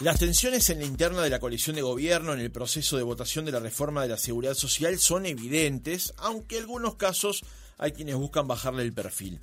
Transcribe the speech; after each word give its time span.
Las 0.00 0.20
tensiones 0.20 0.70
en 0.70 0.78
la 0.78 0.86
interna 0.86 1.22
de 1.22 1.30
la 1.30 1.40
coalición 1.40 1.74
de 1.74 1.82
gobierno 1.82 2.32
en 2.32 2.38
el 2.38 2.52
proceso 2.52 2.96
de 2.96 3.02
votación 3.02 3.44
de 3.44 3.50
la 3.50 3.58
reforma 3.58 4.02
de 4.02 4.08
la 4.08 4.16
seguridad 4.16 4.54
social 4.54 4.96
son 5.00 5.26
evidentes, 5.26 6.14
aunque 6.18 6.56
en 6.56 6.62
algunos 6.62 6.94
casos 6.94 7.44
hay 7.78 7.90
quienes 7.90 8.14
buscan 8.14 8.46
bajarle 8.46 8.84
el 8.84 8.92
perfil. 8.92 9.40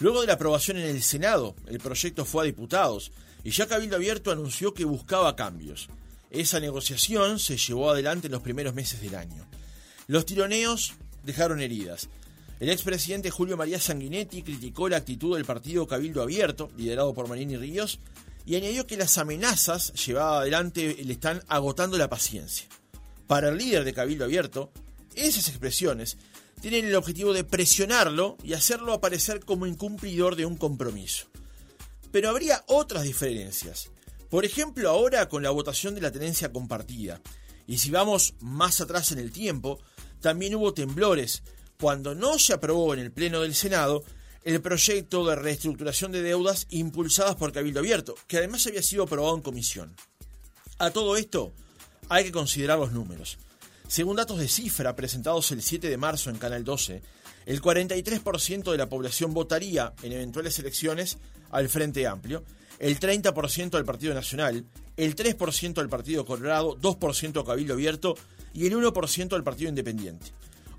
Luego 0.00 0.20
de 0.20 0.26
la 0.26 0.34
aprobación 0.34 0.76
en 0.76 0.84
el 0.84 1.02
Senado, 1.02 1.56
el 1.68 1.78
proyecto 1.78 2.26
fue 2.26 2.42
a 2.42 2.44
diputados 2.44 3.12
y 3.44 3.50
ya 3.50 3.66
Cabildo 3.66 3.96
Abierto 3.96 4.30
anunció 4.30 4.74
que 4.74 4.84
buscaba 4.84 5.36
cambios. 5.36 5.88
Esa 6.30 6.60
negociación 6.60 7.38
se 7.38 7.56
llevó 7.56 7.90
adelante 7.90 8.26
en 8.26 8.32
los 8.32 8.42
primeros 8.42 8.74
meses 8.74 9.00
del 9.00 9.14
año. 9.14 9.46
Los 10.06 10.26
tironeos 10.26 10.92
dejaron 11.22 11.62
heridas. 11.62 12.10
El 12.60 12.68
expresidente 12.68 13.30
Julio 13.30 13.56
María 13.56 13.80
Sanguinetti 13.80 14.42
criticó 14.42 14.86
la 14.90 14.98
actitud 14.98 15.34
del 15.34 15.46
partido 15.46 15.86
Cabildo 15.86 16.20
Abierto, 16.20 16.70
liderado 16.76 17.14
por 17.14 17.26
Marini 17.26 17.56
Ríos, 17.56 18.00
y 18.46 18.56
añadió 18.56 18.86
que 18.86 18.96
las 18.96 19.18
amenazas 19.18 19.92
llevadas 19.94 20.42
adelante 20.42 20.96
le 21.02 21.12
están 21.12 21.42
agotando 21.48 21.96
la 21.96 22.10
paciencia. 22.10 22.66
Para 23.26 23.48
el 23.48 23.58
líder 23.58 23.84
de 23.84 23.94
Cabildo 23.94 24.24
Abierto, 24.24 24.70
esas 25.14 25.48
expresiones 25.48 26.18
tienen 26.60 26.84
el 26.84 26.94
objetivo 26.94 27.32
de 27.32 27.44
presionarlo 27.44 28.36
y 28.42 28.52
hacerlo 28.54 28.92
aparecer 28.92 29.40
como 29.44 29.66
incumplidor 29.66 30.36
de 30.36 30.46
un 30.46 30.56
compromiso. 30.56 31.26
Pero 32.10 32.28
habría 32.28 32.64
otras 32.68 33.02
diferencias. 33.02 33.90
Por 34.30 34.44
ejemplo, 34.44 34.88
ahora 34.90 35.28
con 35.28 35.42
la 35.42 35.50
votación 35.50 35.94
de 35.94 36.00
la 36.00 36.12
tenencia 36.12 36.52
compartida. 36.52 37.20
Y 37.66 37.78
si 37.78 37.90
vamos 37.90 38.34
más 38.40 38.80
atrás 38.80 39.12
en 39.12 39.18
el 39.18 39.32
tiempo, 39.32 39.78
también 40.20 40.54
hubo 40.54 40.74
temblores 40.74 41.42
cuando 41.78 42.14
no 42.14 42.38
se 42.38 42.52
aprobó 42.52 42.94
en 42.94 43.00
el 43.00 43.12
Pleno 43.12 43.40
del 43.40 43.54
Senado 43.54 44.04
el 44.44 44.60
proyecto 44.60 45.26
de 45.26 45.36
reestructuración 45.36 46.12
de 46.12 46.22
deudas 46.22 46.66
impulsadas 46.70 47.36
por 47.36 47.52
Cabildo 47.52 47.80
Abierto, 47.80 48.14
que 48.26 48.36
además 48.36 48.66
había 48.66 48.82
sido 48.82 49.04
aprobado 49.04 49.34
en 49.34 49.42
comisión. 49.42 49.96
A 50.78 50.90
todo 50.90 51.16
esto 51.16 51.52
hay 52.08 52.24
que 52.24 52.32
considerar 52.32 52.78
los 52.78 52.92
números. 52.92 53.38
Según 53.88 54.16
datos 54.16 54.38
de 54.38 54.48
cifra 54.48 54.94
presentados 54.94 55.50
el 55.52 55.62
7 55.62 55.88
de 55.88 55.96
marzo 55.96 56.28
en 56.28 56.36
Canal 56.36 56.62
12, 56.62 57.02
el 57.46 57.62
43% 57.62 58.70
de 58.70 58.78
la 58.78 58.88
población 58.88 59.32
votaría 59.32 59.94
en 60.02 60.12
eventuales 60.12 60.58
elecciones 60.58 61.18
al 61.50 61.68
Frente 61.68 62.06
Amplio, 62.06 62.44
el 62.78 62.98
30% 62.98 63.76
al 63.76 63.84
Partido 63.84 64.14
Nacional, 64.14 64.64
el 64.96 65.16
3% 65.16 65.78
al 65.78 65.88
Partido 65.88 66.24
Colorado, 66.24 66.76
2% 66.78 67.40
a 67.40 67.46
Cabildo 67.46 67.74
Abierto 67.74 68.14
y 68.52 68.66
el 68.66 68.74
1% 68.74 69.32
al 69.34 69.44
Partido 69.44 69.68
Independiente. 69.70 70.32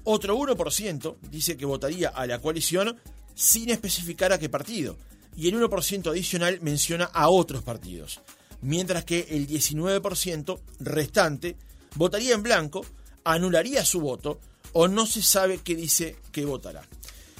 Otro 0.03 0.37
1% 0.37 1.15
dice 1.31 1.57
que 1.57 1.65
votaría 1.65 2.09
a 2.09 2.27
la 2.27 2.39
coalición 2.39 2.99
sin 3.35 3.69
especificar 3.69 4.33
a 4.33 4.39
qué 4.39 4.49
partido, 4.49 4.97
y 5.35 5.49
el 5.49 5.59
1% 5.59 6.09
adicional 6.09 6.59
menciona 6.61 7.05
a 7.05 7.29
otros 7.29 7.61
partidos, 7.61 8.21
mientras 8.61 9.03
que 9.03 9.27
el 9.29 9.47
19% 9.47 10.59
restante 10.79 11.57
votaría 11.95 12.33
en 12.33 12.43
blanco, 12.43 12.85
anularía 13.23 13.83
su 13.83 13.99
voto 13.99 14.39
o 14.73 14.87
no 14.87 15.05
se 15.05 15.21
sabe 15.21 15.59
qué 15.59 15.75
dice 15.75 16.15
que 16.31 16.45
votará. 16.45 16.87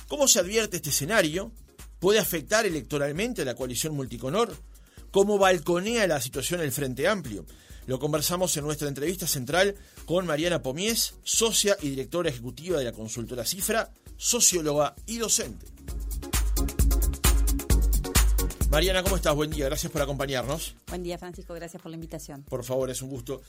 ¿Cómo 0.08 0.28
se 0.28 0.40
advierte 0.40 0.78
este 0.78 0.90
escenario? 0.90 1.52
¿Puede 2.00 2.20
afectar 2.20 2.66
electoralmente 2.66 3.42
a 3.42 3.46
la 3.46 3.56
coalición 3.56 3.96
multicolor? 3.96 4.56
¿Cómo 5.12 5.38
balconea 5.38 6.08
la 6.08 6.22
situación 6.22 6.62
el 6.62 6.72
Frente 6.72 7.08
Amplio? 7.08 7.46
Lo 7.88 8.00
conversamos 8.00 8.58
en 8.58 8.66
nuestra 8.66 8.88
entrevista 8.88 9.28
central 9.28 9.76
con 10.06 10.26
Mariana 10.26 10.64
Pomies, 10.64 11.14
socia 11.24 11.78
y 11.82 11.90
directora 11.90 12.30
ejecutiva 12.30 12.80
de 12.80 12.86
la 12.86 12.92
consultora 12.92 13.46
Cifra, 13.46 13.92
socióloga 14.18 14.96
y 15.06 15.20
docente. 15.20 15.68
Mariana, 18.72 19.04
¿cómo 19.04 19.18
estás? 19.18 19.36
Buen 19.36 19.52
día, 19.52 19.66
gracias 19.66 19.92
por 19.92 20.02
acompañarnos. 20.02 20.76
Buen 20.88 21.04
día, 21.04 21.20
Francisco, 21.20 21.54
gracias 21.54 21.80
por 21.80 21.92
la 21.92 21.96
invitación. 21.96 22.44
Por 22.44 22.64
favor, 22.64 22.90
es 22.90 23.04
un 23.04 23.10
gusto. 23.10 23.44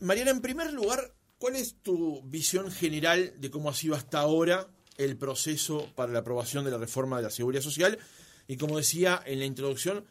Mariana, 0.00 0.32
en 0.32 0.42
primer 0.42 0.70
lugar, 0.74 1.14
¿cuál 1.38 1.56
es 1.56 1.76
tu 1.82 2.20
visión 2.24 2.70
general 2.70 3.32
de 3.38 3.50
cómo 3.50 3.70
ha 3.70 3.74
sido 3.74 3.94
hasta 3.94 4.20
ahora 4.20 4.68
el 4.98 5.16
proceso 5.16 5.88
para 5.94 6.12
la 6.12 6.18
aprobación 6.18 6.66
de 6.66 6.70
la 6.70 6.78
reforma 6.78 7.16
de 7.16 7.22
la 7.22 7.30
seguridad 7.30 7.62
social? 7.62 7.98
Y 8.46 8.58
como 8.58 8.76
decía 8.76 9.22
en 9.24 9.38
la 9.38 9.46
introducción, 9.46 10.04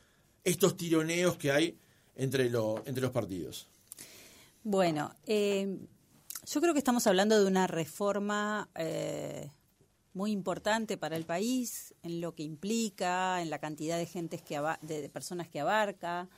estos 0.44 0.76
tironeos 0.76 1.38
que 1.38 1.52
hay 1.52 1.78
entre, 2.16 2.46
entre 2.46 3.02
los 3.02 3.12
partidos. 3.12 3.68
Bueno, 4.64 5.16
eh, 5.26 5.78
yo 6.46 6.62
creo 6.62 6.74
que 6.74 6.80
estamos 6.80 7.08
hablando 7.08 7.40
de 7.40 7.48
una 7.48 7.68
reforma 7.68 8.70
eh, 8.76 9.50
muy 10.14 10.32
importante 10.32 10.98
para 10.98 11.16
el 11.16 11.26
país 11.26 11.96
en 12.04 12.22
lo 12.22 12.36
que 12.36 12.44
implica, 12.44 13.42
en 13.42 13.50
la 13.50 13.60
cantidad 13.60 13.98
de 13.98 14.06
gentes 14.06 14.42
que 14.42 14.62
de, 14.82 15.10
personas 15.10 15.48
que 15.48 15.60
abarca, 15.60 16.30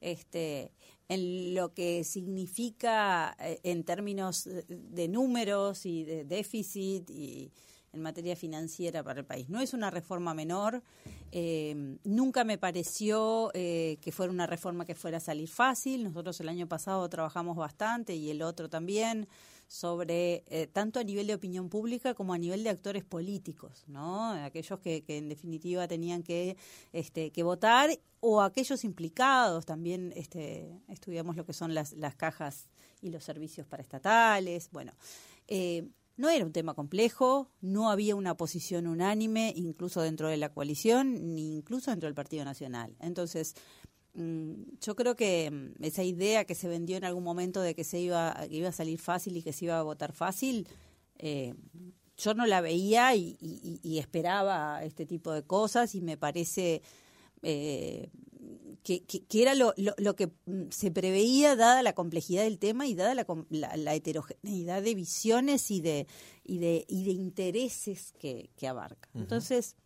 este, 0.00 0.72
en 1.08 1.54
lo 1.54 1.72
que 1.72 2.04
significa 2.04 3.36
eh, 3.40 3.60
en 3.62 3.84
términos 3.84 4.48
de, 4.68 5.08
números 5.08 5.86
y 5.86 6.04
de 6.04 6.24
déficit 6.24 7.08
y 7.10 7.50
en 7.92 8.02
materia 8.02 8.36
financiera 8.36 9.02
para 9.02 9.20
el 9.20 9.26
país. 9.26 9.48
No 9.48 9.60
es 9.60 9.74
una 9.74 9.90
reforma 9.90 10.34
menor. 10.34 10.82
Eh, 11.32 11.96
nunca 12.04 12.44
me 12.44 12.58
pareció 12.58 13.50
eh, 13.54 13.98
que 14.00 14.12
fuera 14.12 14.32
una 14.32 14.46
reforma 14.46 14.84
que 14.84 14.94
fuera 14.94 15.16
a 15.18 15.20
salir 15.20 15.48
fácil. 15.48 16.04
Nosotros 16.04 16.40
el 16.40 16.48
año 16.48 16.68
pasado 16.68 17.08
trabajamos 17.08 17.56
bastante 17.56 18.14
y 18.14 18.30
el 18.30 18.42
otro 18.42 18.68
también 18.68 19.28
sobre 19.66 20.42
eh, 20.48 20.66
tanto 20.66 20.98
a 20.98 21.04
nivel 21.04 21.28
de 21.28 21.34
opinión 21.34 21.68
pública 21.68 22.14
como 22.14 22.34
a 22.34 22.38
nivel 22.38 22.64
de 22.64 22.70
actores 22.70 23.04
políticos, 23.04 23.84
¿no? 23.86 24.32
Aquellos 24.32 24.80
que, 24.80 25.04
en 25.06 25.28
definitiva 25.28 25.86
tenían 25.86 26.24
que, 26.24 26.56
este, 26.92 27.30
que 27.30 27.42
votar 27.44 27.90
o 28.18 28.42
aquellos 28.42 28.84
implicados. 28.84 29.66
También 29.66 30.12
este, 30.16 30.76
estudiamos 30.88 31.36
lo 31.36 31.46
que 31.46 31.52
son 31.52 31.72
las, 31.72 31.92
las 31.92 32.16
cajas 32.16 32.68
y 33.00 33.10
los 33.10 33.22
servicios 33.22 33.66
paraestatales. 33.66 34.70
Bueno, 34.72 34.92
no 36.16 36.28
era 36.28 36.44
un 36.44 36.52
tema 36.52 36.74
complejo, 36.74 37.50
no 37.60 37.90
había 37.90 38.14
una 38.16 38.36
posición 38.36 38.86
unánime, 38.86 39.52
incluso 39.56 40.02
dentro 40.02 40.28
de 40.28 40.36
la 40.36 40.52
coalición, 40.52 41.34
ni 41.34 41.56
incluso 41.56 41.90
dentro 41.90 42.06
del 42.06 42.14
Partido 42.14 42.44
Nacional. 42.44 42.94
Entonces, 43.00 43.54
Mm, 44.14 44.64
yo 44.80 44.96
creo 44.96 45.14
que 45.14 45.50
mm, 45.50 45.84
esa 45.84 46.02
idea 46.02 46.44
que 46.44 46.54
se 46.54 46.68
vendió 46.68 46.96
en 46.96 47.04
algún 47.04 47.22
momento 47.24 47.60
de 47.60 47.74
que 47.74 47.84
se 47.84 48.00
iba, 48.00 48.34
que 48.48 48.56
iba 48.56 48.68
a 48.68 48.72
salir 48.72 48.98
fácil 48.98 49.36
y 49.36 49.42
que 49.42 49.52
se 49.52 49.66
iba 49.66 49.78
a 49.78 49.82
votar 49.82 50.12
fácil, 50.12 50.66
eh, 51.18 51.54
yo 52.16 52.34
no 52.34 52.46
la 52.46 52.60
veía 52.60 53.14
y, 53.14 53.98
esperaba 53.98 54.82
este 54.84 55.06
tipo 55.06 55.32
de 55.32 55.42
cosas 55.42 55.94
y 55.94 56.02
me 56.02 56.16
parece 56.16 56.82
eh, 57.42 58.10
que, 58.82 59.04
era 59.32 59.54
lo, 59.54 59.74
que 60.16 60.26
mm, 60.46 60.70
se 60.70 60.90
preveía 60.90 61.56
dada 61.56 61.82
la 61.82 61.94
complejidad 61.94 62.42
del 62.42 62.58
tema 62.58 62.86
y 62.86 62.94
dada 62.94 63.14
la, 63.14 63.94
heterogeneidad 63.94 64.82
de 64.82 64.94
visiones 64.94 65.70
y 65.70 65.80
de, 65.80 66.06
y 66.44 66.58
de, 66.58 66.84
y 66.88 67.04
de 67.04 67.12
intereses 67.12 68.12
que, 68.18 68.50
abarca. 68.66 69.08
Entonces, 69.14 69.76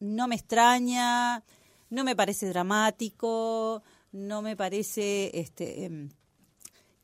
no 0.00 0.28
me 0.28 0.36
extraña, 0.36 1.44
no 1.90 2.04
me 2.04 2.16
parece 2.16 2.48
dramático, 2.48 3.82
no 4.12 4.42
me 4.42 4.56
parece 4.56 5.30
este, 5.34 5.84
em, 5.84 6.10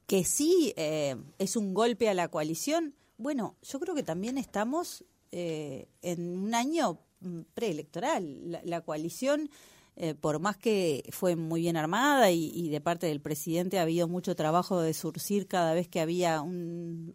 que 0.07 0.25
sí 0.25 0.73
eh, 0.77 1.17
es 1.39 1.57
un 1.57 1.75
golpe 1.75 2.09
a 2.09 2.15
la 2.15 2.29
coalición. 2.29 2.95
Bueno, 3.17 3.57
yo 3.63 3.81
creo 3.81 3.95
que 3.95 4.03
también 4.03 4.39
estamos 4.39 5.05
eh, 5.33 5.89
en 6.03 6.39
un 6.39 6.55
año 6.55 7.01
mm, 7.21 7.41
preelectoral. 7.55 8.61
La, 8.65 8.81
coalición, 8.83 9.51
eh, 9.97 10.15
por 10.15 10.41
más 10.41 10.57
que 10.57 11.05
fue 11.11 11.37
muy 11.37 11.61
bien 11.61 11.77
armada 11.77 12.31
y, 12.31 12.69
de 12.69 12.81
parte 12.81 13.07
del 13.07 13.21
presidente 13.21 13.79
ha 13.79 13.83
habido 13.83 14.09
mucho 14.09 14.35
trabajo 14.35 14.81
de 14.81 14.93
surcir 14.93 15.47
cada 15.47 15.73
vez 15.73 15.89
que 15.89 16.01
había 16.01 16.41
un, 16.41 17.15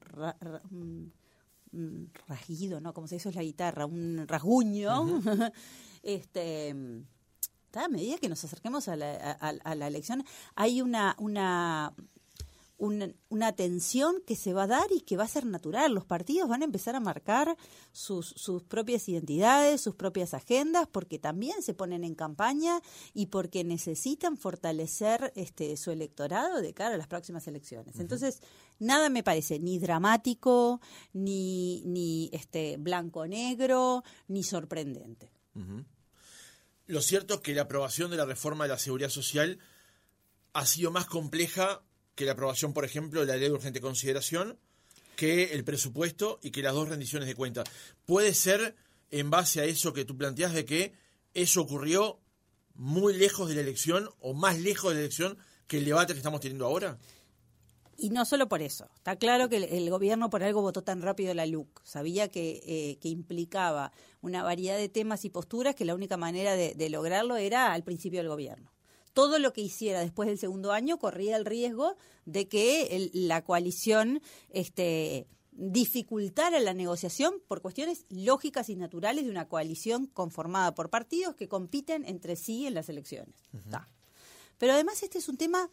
rasguido, 2.27 2.79
¿no? 2.79 2.93
Como 2.93 3.07
se 3.07 3.15
dice 3.15 3.29
es 3.29 3.35
la 3.35 3.43
guitarra, 3.43 3.85
un 3.85 4.25
rasguño. 4.27 5.21
este 6.03 6.75
a 7.73 7.87
medida 7.87 8.17
que 8.17 8.29
nos 8.29 8.43
acerquemos 8.43 8.87
a 8.87 8.95
la, 8.95 9.87
elección, 9.87 10.23
hay 10.55 10.81
una, 10.81 11.15
una, 11.19 11.93
una, 12.79 13.51
tensión 13.53 14.21
que 14.25 14.35
se 14.35 14.53
va 14.53 14.63
a 14.63 14.67
dar 14.67 14.87
y 14.91 15.01
que 15.01 15.17
va 15.17 15.25
a 15.25 15.27
ser 15.27 15.45
natural. 15.45 15.93
Los 15.93 16.05
partidos 16.05 16.49
van 16.49 16.61
a 16.61 16.65
empezar 16.65 16.95
a 16.95 16.99
marcar 16.99 17.57
sus, 17.91 18.27
sus 18.29 18.63
propias 18.63 19.07
identidades, 19.09 19.81
sus 19.81 19.95
propias 19.95 20.33
agendas, 20.33 20.87
porque 20.87 21.19
también 21.19 21.61
se 21.61 21.73
ponen 21.73 22.03
en 22.03 22.15
campaña 22.15 22.81
y 23.13 23.27
porque 23.27 23.63
necesitan 23.63 24.37
fortalecer 24.37 25.33
este, 25.35 25.75
su 25.77 25.91
electorado 25.91 26.61
de 26.61 26.73
cara 26.73 26.95
a 26.95 26.97
las 26.97 27.07
próximas 27.07 27.47
elecciones. 27.47 27.99
Entonces, 27.99 28.41
nada 28.79 29.09
me 29.09 29.23
parece 29.23 29.59
ni 29.59 29.77
dramático, 29.77 30.79
ni, 31.13 31.83
ni 31.85 32.29
este, 32.33 32.77
blanco-negro, 32.77 34.03
ni 34.27 34.43
sorprendente. 34.43 35.31
Lo 36.85 37.01
cierto 37.01 37.35
es 37.35 37.39
que 37.41 37.53
la 37.53 37.63
aprobación 37.63 38.09
de 38.09 38.17
la 38.17 38.25
reforma 38.25 38.63
de 38.63 38.69
la 38.69 38.77
seguridad 38.77 39.09
social 39.09 39.59
ha 40.53 40.65
sido 40.65 40.91
más 40.91 41.05
compleja 41.05 41.83
que 42.19 42.25
la 42.25 42.33
aprobación, 42.33 42.73
por 42.73 42.83
ejemplo, 42.83 43.21
de 43.21 43.27
la 43.27 43.37
ley 43.37 43.47
de 43.47 43.53
urgente 43.53 43.79
consideración, 43.79 44.59
que 45.15 45.53
el 45.53 45.63
presupuesto 45.63 46.37
y 46.43 46.51
que 46.51 46.61
las 46.61 46.73
dos 46.73 46.89
rendiciones 46.89 47.29
de 47.29 47.33
cuentas. 47.33 47.69
Puede 48.05 48.33
ser, 48.33 48.75
en 49.09 49.29
base 49.29 49.61
a 49.61 49.63
eso 49.63 49.93
que 49.93 50.03
tú 50.03 50.17
planteas, 50.17 50.53
de 50.53 50.65
que 50.65 50.91
eso 51.33 51.61
ocurrió 51.61 52.19
muy 52.73 53.13
lejos 53.13 53.47
de 53.47 53.55
la 53.55 53.61
elección 53.61 54.09
o 54.19 54.33
más 54.33 54.59
lejos 54.59 54.89
de 54.89 54.95
la 54.95 54.99
elección 54.99 55.37
que 55.65 55.77
el 55.77 55.85
debate 55.85 56.11
que 56.11 56.19
estamos 56.19 56.41
teniendo 56.41 56.65
ahora? 56.65 56.97
Y 57.97 58.09
no 58.09 58.25
solo 58.25 58.49
por 58.49 58.61
eso. 58.61 58.89
Está 58.95 59.15
claro 59.15 59.47
que 59.47 59.55
el, 59.55 59.89
gobierno 59.89 60.29
por 60.29 60.43
algo 60.43 60.61
votó 60.61 60.81
tan 60.81 61.01
rápido 61.01 61.33
la 61.33 61.45
LUC. 61.45 61.81
Sabía 61.85 62.27
que, 62.27 62.61
eh, 62.65 62.97
que, 62.99 63.07
implicaba 63.07 63.93
una 64.19 64.43
variedad 64.43 64.75
de 64.75 64.89
temas 64.89 65.23
y 65.23 65.29
posturas 65.29 65.73
que 65.73 65.85
la 65.85 65.95
única 65.95 66.17
manera 66.17 66.57
de, 66.57 66.89
lograrlo 66.89 67.37
era 67.37 67.71
al 67.71 67.85
principio 67.85 68.19
del 68.19 68.27
gobierno. 68.27 68.73
Todo 69.13 69.39
lo 69.39 69.53
que 69.53 69.61
hiciera 69.61 69.99
después 70.01 70.27
del 70.27 70.37
segundo 70.37 70.71
año 70.71 70.99
corría 70.99 71.35
el 71.35 71.45
riesgo 71.45 71.95
de 72.25 72.47
que 72.47 73.09
la 73.13 73.43
coalición 73.43 74.21
este, 74.51 75.27
dificultara 75.51 76.59
la 76.59 76.73
negociación 76.73 77.35
por 77.47 77.61
cuestiones 77.61 78.05
lógicas 78.09 78.69
y 78.69 78.75
naturales 78.75 79.25
de 79.25 79.31
una 79.31 79.47
coalición 79.47 80.07
conformada 80.07 80.73
por 80.73 80.89
partidos 80.89 81.35
que 81.35 81.49
compiten 81.49 82.05
entre 82.05 82.35
sí 82.35 82.65
en 82.65 82.75
las 82.75 82.87
elecciones. 82.87 83.35
Pero 84.57 84.73
además 84.73 85.03
este 85.03 85.17
es 85.17 85.27
un 85.27 85.37
tema 85.37 85.69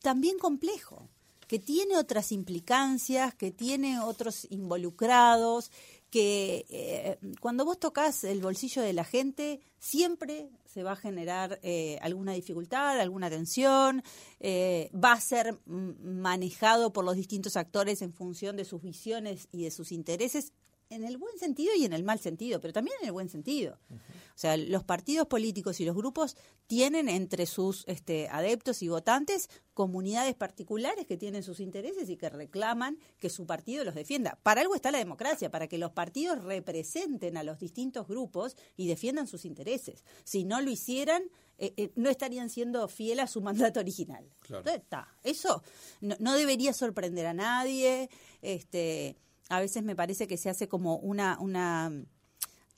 también 0.00 0.38
complejo 0.38 1.08
que 1.46 1.58
tiene 1.58 1.96
otras 1.96 2.32
implicancias, 2.32 3.34
que 3.34 3.50
tiene 3.50 4.00
otros 4.00 4.46
involucrados, 4.50 5.70
que 6.10 6.64
eh, 6.70 7.18
cuando 7.40 7.64
vos 7.64 7.78
tocas 7.78 8.24
el 8.24 8.40
bolsillo 8.40 8.82
de 8.82 8.92
la 8.92 9.04
gente 9.04 9.60
siempre 9.78 10.48
se 10.76 10.82
va 10.82 10.92
a 10.92 10.96
generar 10.96 11.58
eh, 11.62 11.98
alguna 12.02 12.32
dificultad, 12.32 13.00
alguna 13.00 13.30
tensión, 13.30 14.02
eh, 14.40 14.90
va 14.92 15.12
a 15.12 15.20
ser 15.22 15.58
manejado 15.66 16.92
por 16.92 17.02
los 17.02 17.16
distintos 17.16 17.56
actores 17.56 18.02
en 18.02 18.12
función 18.12 18.58
de 18.58 18.66
sus 18.66 18.82
visiones 18.82 19.48
y 19.52 19.64
de 19.64 19.70
sus 19.70 19.90
intereses 19.90 20.52
en 20.88 21.04
el 21.04 21.16
buen 21.16 21.36
sentido 21.38 21.74
y 21.74 21.84
en 21.84 21.92
el 21.92 22.04
mal 22.04 22.18
sentido, 22.18 22.60
pero 22.60 22.72
también 22.72 22.96
en 23.00 23.06
el 23.06 23.12
buen 23.12 23.28
sentido. 23.28 23.78
O 23.90 24.38
sea, 24.38 24.56
los 24.56 24.84
partidos 24.84 25.26
políticos 25.26 25.80
y 25.80 25.84
los 25.84 25.96
grupos 25.96 26.36
tienen 26.66 27.08
entre 27.08 27.46
sus 27.46 27.84
este, 27.86 28.28
adeptos 28.28 28.82
y 28.82 28.88
votantes 28.88 29.48
comunidades 29.72 30.34
particulares 30.34 31.06
que 31.06 31.16
tienen 31.16 31.42
sus 31.42 31.60
intereses 31.60 32.08
y 32.08 32.16
que 32.16 32.28
reclaman 32.28 32.98
que 33.18 33.30
su 33.30 33.46
partido 33.46 33.84
los 33.84 33.94
defienda. 33.94 34.38
Para 34.42 34.60
algo 34.60 34.74
está 34.74 34.90
la 34.90 34.98
democracia, 34.98 35.50
para 35.50 35.68
que 35.68 35.78
los 35.78 35.92
partidos 35.92 36.44
representen 36.44 37.36
a 37.36 37.42
los 37.42 37.58
distintos 37.58 38.06
grupos 38.06 38.56
y 38.76 38.86
defiendan 38.86 39.26
sus 39.26 39.44
intereses. 39.44 40.04
Si 40.24 40.44
no 40.44 40.60
lo 40.60 40.70
hicieran, 40.70 41.22
eh, 41.58 41.72
eh, 41.76 41.92
no 41.96 42.10
estarían 42.10 42.50
siendo 42.50 42.86
fieles 42.88 43.24
a 43.24 43.28
su 43.28 43.40
mandato 43.40 43.80
original. 43.80 44.28
Entonces, 44.42 44.82
está. 44.82 45.08
Eso 45.22 45.62
no, 46.00 46.14
no, 46.18 46.34
debería 46.34 46.72
sorprender 46.72 47.26
a 47.26 47.34
nadie. 47.34 48.10
Este, 48.42 49.16
a 49.48 49.60
veces 49.60 49.82
me 49.82 49.96
parece 49.96 50.26
que 50.26 50.36
se 50.36 50.50
hace 50.50 50.68
como 50.68 50.96
una, 50.96 51.38
una 51.40 51.92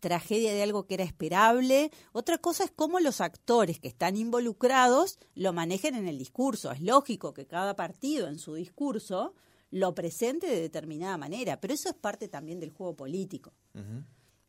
tragedia 0.00 0.52
de 0.52 0.62
algo 0.62 0.86
que 0.86 0.94
era 0.94 1.04
esperable. 1.04 1.90
Otra 2.12 2.38
cosa 2.38 2.64
es 2.64 2.70
cómo 2.74 3.00
los 3.00 3.20
actores 3.20 3.78
que 3.78 3.88
están 3.88 4.16
involucrados 4.16 5.18
lo 5.34 5.52
manejen 5.52 5.94
en 5.94 6.08
el 6.08 6.18
discurso. 6.18 6.70
Es 6.72 6.80
lógico 6.80 7.34
que 7.34 7.46
cada 7.46 7.76
partido 7.76 8.28
en 8.28 8.38
su 8.38 8.54
discurso 8.54 9.34
lo 9.70 9.94
presente 9.94 10.46
de 10.46 10.60
determinada 10.60 11.18
manera, 11.18 11.60
pero 11.60 11.74
eso 11.74 11.88
es 11.88 11.94
parte 11.94 12.28
también 12.28 12.60
del 12.60 12.70
juego 12.70 12.96
político. 12.96 13.52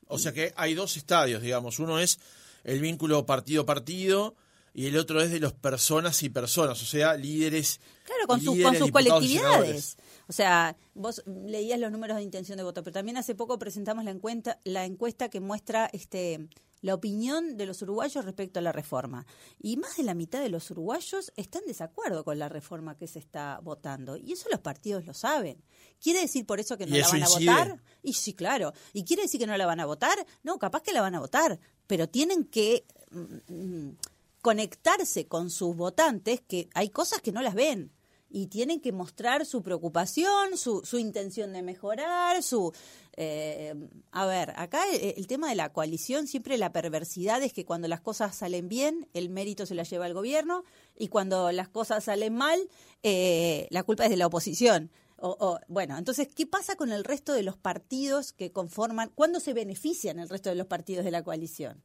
O 0.07 0.17
sea 0.17 0.31
que 0.31 0.53
hay 0.55 0.73
dos 0.73 0.97
estadios, 0.97 1.41
digamos. 1.41 1.79
Uno 1.79 1.99
es 1.99 2.19
el 2.63 2.79
vínculo 2.79 3.25
partido-partido 3.25 4.35
y 4.73 4.87
el 4.87 4.97
otro 4.97 5.21
es 5.21 5.31
de 5.31 5.39
los 5.39 5.53
personas 5.53 6.23
y 6.23 6.29
personas, 6.29 6.81
o 6.81 6.85
sea, 6.85 7.15
líderes. 7.15 7.81
Claro, 8.03 8.27
con, 8.27 8.43
con 8.45 8.75
sus 8.75 8.91
colectividades. 8.91 9.97
O 10.29 10.33
sea, 10.33 10.77
vos 10.93 11.23
leías 11.25 11.79
los 11.79 11.91
números 11.91 12.17
de 12.17 12.23
intención 12.23 12.55
de 12.55 12.63
voto, 12.63 12.83
pero 12.83 12.93
también 12.93 13.17
hace 13.17 13.33
poco 13.33 13.57
presentamos 13.57 14.05
la 14.05 14.11
encuesta, 14.11 14.59
la 14.63 14.85
encuesta 14.85 15.27
que 15.27 15.39
muestra 15.39 15.89
este 15.91 16.47
la 16.81 16.93
opinión 16.93 17.57
de 17.57 17.65
los 17.65 17.81
uruguayos 17.81 18.23
respecto 18.23 18.59
a 18.59 18.61
la 18.61 18.71
reforma. 18.71 19.25
Y 19.59 19.77
más 19.77 19.97
de 19.97 20.03
la 20.03 20.13
mitad 20.13 20.39
de 20.39 20.49
los 20.49 20.69
uruguayos 20.71 21.33
están 21.35 21.63
de 21.63 21.69
desacuerdo 21.69 22.23
con 22.23 22.39
la 22.39 22.47
reforma 22.47 22.95
que 22.95 23.07
se 23.07 23.19
está 23.19 23.59
votando. 23.63 24.15
Y 24.15 24.33
eso 24.33 24.47
los 24.49 24.59
partidos 24.61 25.05
lo 25.05 25.13
saben. 25.13 25.61
¿Quiere 25.99 26.21
decir 26.21 26.45
por 26.45 26.59
eso 26.59 26.77
que 26.77 26.85
no 26.85 26.95
la 26.95 27.07
van 27.07 27.23
a 27.23 27.27
votar? 27.27 27.81
Y 28.01 28.13
sí, 28.13 28.33
claro. 28.33 28.71
¿Y 28.93 29.03
quiere 29.03 29.23
decir 29.23 29.39
que 29.39 29.47
no 29.47 29.57
la 29.57 29.65
van 29.65 29.79
a 29.79 29.85
votar? 29.85 30.25
No, 30.43 30.57
capaz 30.57 30.83
que 30.83 30.93
la 30.93 31.01
van 31.01 31.15
a 31.15 31.19
votar. 31.19 31.59
Pero 31.87 32.07
tienen 32.07 32.45
que 32.45 32.85
mm, 33.11 33.53
mm, 33.53 33.97
conectarse 34.41 35.27
con 35.27 35.49
sus 35.49 35.75
votantes 35.75 36.39
que 36.41 36.69
hay 36.75 36.89
cosas 36.89 37.19
que 37.19 37.31
no 37.31 37.41
las 37.41 37.55
ven 37.55 37.91
y 38.29 38.47
tienen 38.47 38.79
que 38.79 38.91
mostrar 38.91 39.45
su 39.45 39.63
preocupación, 39.63 40.57
su, 40.57 40.81
su 40.85 40.99
intención 40.99 41.53
de 41.53 41.61
mejorar, 41.61 42.43
su... 42.43 42.73
Eh, 43.21 43.75
a 44.11 44.25
ver, 44.25 44.53
acá 44.55 44.83
el, 44.93 45.27
tema 45.27 45.49
de 45.49 45.55
la 45.55 45.73
coalición, 45.73 46.25
siempre 46.27 46.57
la 46.57 46.71
perversidad 46.71 47.43
es 47.43 47.51
que 47.51 47.65
cuando 47.65 47.89
las 47.89 47.99
cosas 47.99 48.33
salen 48.35 48.69
bien, 48.69 49.09
el 49.13 49.29
mérito 49.29 49.65
se 49.65 49.75
la 49.75 49.83
lleva 49.83 50.07
el 50.07 50.13
gobierno 50.13 50.63
y 50.97 51.09
cuando 51.09 51.51
las 51.51 51.67
cosas 51.67 52.05
salen 52.05 52.35
mal, 52.35 52.69
eh, 53.03 53.67
la 53.71 53.83
culpa 53.83 54.05
es 54.05 54.09
de 54.09 54.17
la 54.17 54.27
oposición. 54.27 54.89
O, 55.21 55.59
bueno, 55.67 55.97
entonces, 55.97 56.29
¿qué 56.33 56.45
pasa 56.45 56.77
con 56.77 56.93
el 56.93 57.03
resto 57.03 57.33
de 57.33 57.43
los 57.43 57.57
partidos 57.57 58.31
que 58.31 58.53
conforman? 58.53 59.11
¿Cuándo 59.13 59.41
se 59.41 59.53
benefician 59.53 60.17
el 60.19 60.29
resto 60.29 60.49
de 60.49 60.55
los 60.55 60.67
partidos 60.67 61.03
de 61.03 61.11
la 61.11 61.23
coalición? 61.23 61.83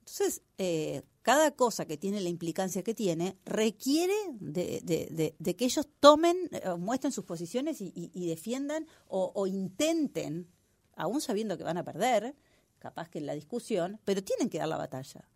Entonces, 0.00 0.42
eh, 0.56 1.02
cada 1.28 1.50
cosa 1.50 1.84
que 1.84 1.98
tiene 1.98 2.22
la 2.22 2.30
implicancia 2.30 2.82
que 2.82 2.94
tiene 2.94 3.36
requiere 3.44 4.14
de, 4.40 5.34
que 5.58 5.64
ellos 5.66 5.86
tomen, 6.00 6.48
eh, 6.52 6.74
muestren 6.78 7.12
sus 7.12 7.26
posiciones 7.26 7.82
y, 7.82 8.26
defiendan 8.26 8.86
o, 9.08 9.46
intenten, 9.46 10.48
aún 10.96 11.20
sabiendo 11.20 11.58
que 11.58 11.64
van 11.64 11.76
a 11.76 11.84
perder, 11.84 12.34
capaz 12.78 13.10
que 13.10 13.18
en 13.18 13.26
la 13.26 13.34
discusión, 13.34 14.00
pero 14.06 14.24
tienen 14.24 14.48
que 14.48 14.56
dar 14.56 14.68
la 14.68 14.78
batalla. 14.78 15.28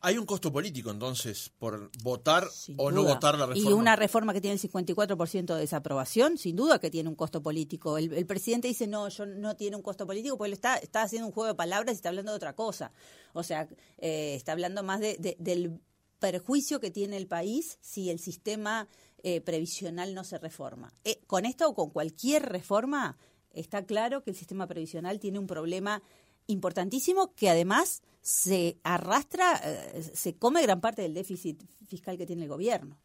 Hay 0.00 0.16
un 0.18 0.26
costo 0.26 0.52
político 0.52 0.90
entonces 0.90 1.50
por 1.58 1.90
votar 2.02 2.48
o 2.76 2.90
no 2.90 3.04
votar 3.04 3.38
la 3.38 3.46
reforma. 3.46 3.70
Y 3.70 3.72
una 3.72 3.96
reforma 3.96 4.32
que 4.32 4.40
tiene 4.40 4.54
el 4.54 4.60
54% 4.60 5.54
de 5.54 5.60
desaprobación, 5.60 6.38
sin 6.38 6.56
duda 6.56 6.78
que 6.78 6.90
tiene 6.90 7.08
un 7.08 7.14
costo 7.14 7.42
político. 7.42 7.98
El, 7.98 8.26
presidente 8.26 8.68
dice, 8.68 8.86
no, 8.86 9.08
yo 9.08 9.26
no 9.26 9.56
tiene 9.56 9.76
un 9.76 9.82
costo 9.82 10.06
político 10.06 10.38
porque 10.38 10.48
él 10.48 10.54
está, 10.54 10.76
está 10.76 11.02
haciendo 11.02 11.26
un 11.26 11.32
juego 11.32 11.48
de 11.48 11.54
palabras 11.54 11.94
y 11.94 11.96
está 11.96 12.08
hablando 12.08 12.32
de 12.32 12.36
otra 12.36 12.54
cosa. 12.54 12.92
O 13.32 13.42
sea, 13.42 13.68
eh, 13.98 14.34
está 14.34 14.52
hablando 14.52 14.82
más 14.82 15.00
de, 15.00 15.36
del 15.38 15.80
perjuicio 16.18 16.80
que 16.80 16.90
tiene 16.90 17.16
el 17.16 17.26
país 17.26 17.78
si 17.80 18.10
el 18.10 18.18
sistema 18.18 18.88
eh, 19.22 19.40
previsional 19.40 20.14
no 20.14 20.24
se 20.24 20.38
reforma. 20.38 20.92
Eh, 21.04 21.20
con 21.26 21.44
esta 21.44 21.66
o 21.66 21.74
con 21.74 21.90
cualquier 21.90 22.44
reforma, 22.44 23.18
está 23.52 23.84
claro 23.84 24.22
que 24.22 24.30
el 24.30 24.36
sistema 24.36 24.66
previsional 24.66 25.18
tiene 25.18 25.38
un 25.38 25.46
problema 25.46 26.02
importantísimo 26.46 27.34
que 27.34 27.50
además 27.50 28.02
se 28.20 28.78
arrastra, 28.84 29.60
eh, 29.64 30.10
se 30.14 30.36
come 30.36 30.62
gran 30.62 30.80
parte 30.80 31.02
del 31.02 31.14
déficit 31.14 31.62
fiscal 31.86 32.18
que 32.18 32.26
tiene 32.26 32.42
el 32.42 32.48
gobierno. 32.48 32.98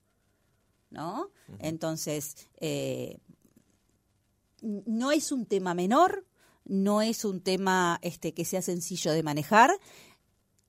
¿No? 0.90 1.30
Entonces, 1.60 2.48
eh, 2.58 3.18
no 4.62 5.12
es 5.12 5.32
un 5.32 5.46
tema 5.46 5.74
menor, 5.74 6.26
no 6.64 7.02
es 7.02 7.26
un 7.26 7.42
tema 7.42 8.00
este, 8.02 8.34
que 8.34 8.46
sea 8.46 8.62
sencillo 8.62 9.12
de 9.12 9.24
manejar 9.24 9.72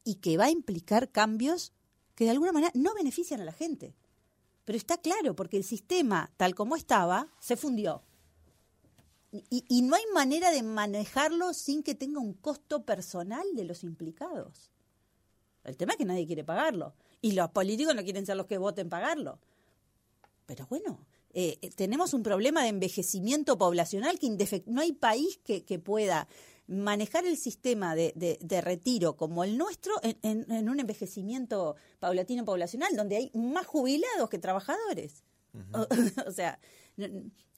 y 0.05 0.17
que 0.17 0.37
va 0.37 0.47
a 0.47 0.51
implicar 0.51 1.11
cambios 1.11 1.73
que 2.15 2.25
de 2.25 2.31
alguna 2.31 2.53
manera 2.53 2.73
no 2.75 2.95
benefician 2.95 3.41
a 3.41 3.45
la 3.45 3.53
gente. 3.53 3.95
Pero 4.65 4.77
está 4.77 4.99
claro, 4.99 5.37
porque 5.37 5.59
el 5.59 5.65
sistema, 5.65 6.33
tal 6.37 6.55
como 6.55 6.75
estaba, 6.75 7.29
se 7.39 7.57
fundió. 7.57 8.03
Y, 9.51 9.83
no 9.83 9.97
hay 9.97 10.05
manera 10.15 10.51
de 10.51 10.63
manejarlo 10.63 11.53
sin 11.55 11.83
que 11.83 11.95
tenga 11.95 12.21
un 12.21 12.35
costo 12.35 12.85
personal 12.85 13.45
de 13.55 13.65
los 13.65 13.83
implicados. 13.83 14.71
El 15.65 15.77
tema 15.77 15.93
es 15.93 15.99
que 15.99 16.05
nadie 16.05 16.27
quiere 16.27 16.45
pagarlo. 16.45 16.95
Y 17.21 17.33
los 17.33 17.51
políticos 17.51 17.95
no 17.95 18.05
quieren 18.05 18.27
ser 18.27 18.37
los 18.37 18.47
que 18.47 18.59
voten 18.59 18.89
pagarlo. 18.89 19.39
Pero 20.47 20.67
bueno, 20.69 21.07
eh, 21.35 21.59
eh, 21.61 21.71
tenemos 21.71 22.15
un 22.15 22.23
problema 22.23 22.63
de 22.63 22.69
envejecimiento 22.69 23.59
poblacional 23.59 24.19
que 24.19 24.63
no 24.67 24.81
hay 24.81 24.93
país 24.93 25.41
que, 25.45 25.79
pueda 25.79 26.29
manejar 26.69 27.27
el 27.27 27.37
sistema 27.37 27.95
de, 27.95 28.61
retiro 28.63 29.17
como 29.17 29.45
el 29.45 29.59
nuestro 29.59 29.95
en, 30.03 30.69
un 30.69 30.81
envejecimiento 30.81 31.77
paulatino 31.99 32.45
poblacional, 32.45 32.95
donde 32.97 33.17
hay 33.17 33.31
más 33.35 33.67
jubilados 33.67 34.29
que 34.31 34.39
trabajadores. 34.39 35.25
o 36.27 36.31
sea, 36.31 36.59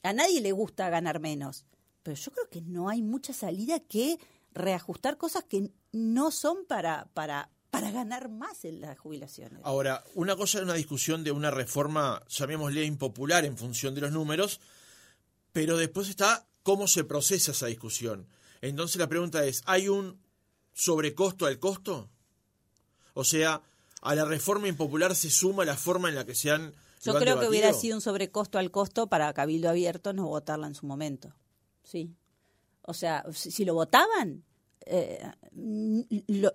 a 0.02 0.12
nadie 0.12 0.40
le 0.40 0.52
gusta 0.52 0.88
ganar 0.90 1.20
menos, 1.20 1.64
pero 2.02 2.16
yo 2.16 2.32
creo 2.32 2.48
que 2.48 2.62
no 2.62 2.88
hay 2.88 3.02
mucha 3.02 3.32
salida 3.32 3.80
que 3.80 4.18
reajustar 4.52 5.16
cosas 5.16 5.44
que 5.44 5.70
no 5.92 6.30
son 6.30 6.64
para, 6.66 7.06
para, 7.14 7.50
para 7.70 7.90
ganar 7.90 8.28
más 8.28 8.64
en 8.64 8.80
las 8.80 8.98
jubilaciones. 8.98 9.60
Ahora, 9.64 10.04
una 10.14 10.36
cosa 10.36 10.58
es 10.58 10.64
una 10.64 10.74
discusión 10.74 11.24
de 11.24 11.32
una 11.32 11.50
reforma, 11.50 12.22
llamémosle 12.28 12.84
impopular 12.84 13.44
en 13.44 13.56
función 13.56 13.94
de 13.94 14.02
los 14.02 14.12
números, 14.12 14.60
pero 15.52 15.76
después 15.76 16.08
está 16.08 16.46
cómo 16.62 16.86
se 16.88 17.04
procesa 17.04 17.52
esa 17.52 17.66
discusión. 17.66 18.26
Entonces 18.60 18.96
la 18.96 19.08
pregunta 19.08 19.44
es, 19.44 19.62
¿hay 19.66 19.88
un 19.88 20.20
sobrecosto 20.74 21.46
al 21.46 21.58
costo? 21.58 22.10
O 23.14 23.24
sea, 23.24 23.62
a 24.00 24.14
la 24.14 24.24
reforma 24.24 24.68
impopular 24.68 25.14
se 25.14 25.30
suma 25.30 25.64
la 25.64 25.76
forma 25.76 26.08
en 26.08 26.14
la 26.14 26.24
que 26.24 26.34
se 26.34 26.50
han 26.50 26.74
yo 27.02 27.14
creo 27.14 27.38
que 27.40 27.48
hubiera 27.48 27.72
sido 27.72 27.96
un 27.96 28.00
sobrecosto 28.00 28.58
al 28.58 28.70
costo 28.70 29.08
para 29.08 29.32
Cabildo 29.32 29.68
Abierto 29.68 30.12
no 30.12 30.26
votarla 30.26 30.66
en 30.66 30.74
su 30.74 30.86
momento. 30.86 31.34
Sí. 31.82 32.14
O 32.82 32.94
sea, 32.94 33.24
si, 33.32 33.64
lo 33.64 33.74
votaban, 33.74 34.44
eh, 34.86 35.22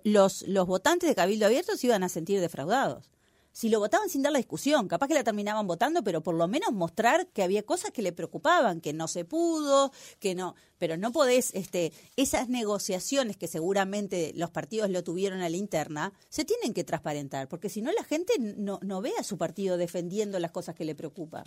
los, 0.02 0.42
los 0.42 0.66
votantes 0.66 1.08
de 1.08 1.14
Cabildo 1.14 1.46
Abierto 1.46 1.76
se 1.76 1.86
iban 1.86 2.02
a 2.02 2.08
sentir 2.08 2.40
defraudados. 2.40 3.10
Si 3.54 3.68
lo 3.68 3.78
votaban 3.78 4.10
sin 4.10 4.22
dar 4.22 4.32
la 4.32 4.38
discusión, 4.38 4.88
capaz 4.88 5.06
que 5.06 5.14
la 5.14 5.22
terminaban 5.22 5.64
votando, 5.68 6.02
pero 6.02 6.22
por 6.22 6.34
lo 6.34 6.48
menos 6.48 6.72
mostrar 6.72 7.28
que 7.28 7.44
había 7.44 7.62
cosas 7.62 7.92
que 7.92 8.02
le 8.02 8.12
preocupaban, 8.12 8.80
que 8.80 8.92
no 8.92 9.06
se 9.06 9.24
pudo, 9.24 9.92
que 10.18 10.34
no, 10.34 10.56
pero 10.76 10.96
no 10.96 11.12
podés, 11.12 11.54
este, 11.54 11.92
esas 12.16 12.48
negociaciones 12.48 13.36
que 13.36 13.46
seguramente 13.46 14.32
los 14.34 14.50
partidos 14.50 14.90
lo 14.90 15.04
tuvieron 15.04 15.40
a 15.40 15.48
la 15.48 15.56
interna, 15.56 16.12
se 16.28 16.44
tienen 16.44 16.74
que 16.74 16.82
transparentar, 16.82 17.46
porque 17.48 17.68
si 17.68 17.80
no 17.80 17.92
la 17.92 18.02
gente 18.02 18.32
no, 18.40 18.80
no 18.82 19.00
ve 19.00 19.12
a 19.20 19.22
su 19.22 19.38
partido 19.38 19.76
defendiendo 19.76 20.40
las 20.40 20.50
cosas 20.50 20.74
que 20.74 20.84
le 20.84 20.96
preocupan. 20.96 21.44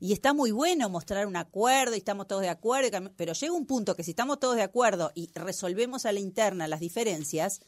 Y 0.00 0.12
está 0.12 0.34
muy 0.34 0.50
bueno 0.50 0.90
mostrar 0.90 1.26
un 1.26 1.36
acuerdo 1.36 1.94
y 1.94 1.98
estamos 1.98 2.26
todos 2.26 2.42
de 2.42 2.50
acuerdo, 2.50 3.10
pero 3.16 3.32
llega 3.32 3.54
un 3.54 3.64
punto 3.64 3.96
que 3.96 4.04
si 4.04 4.10
estamos 4.10 4.38
todos 4.38 4.56
de 4.56 4.62
acuerdo 4.62 5.12
y 5.14 5.30
resolvemos 5.34 6.04
a 6.04 6.12
la 6.12 6.20
interna 6.20 6.68
las 6.68 6.80
diferencias, 6.80 7.62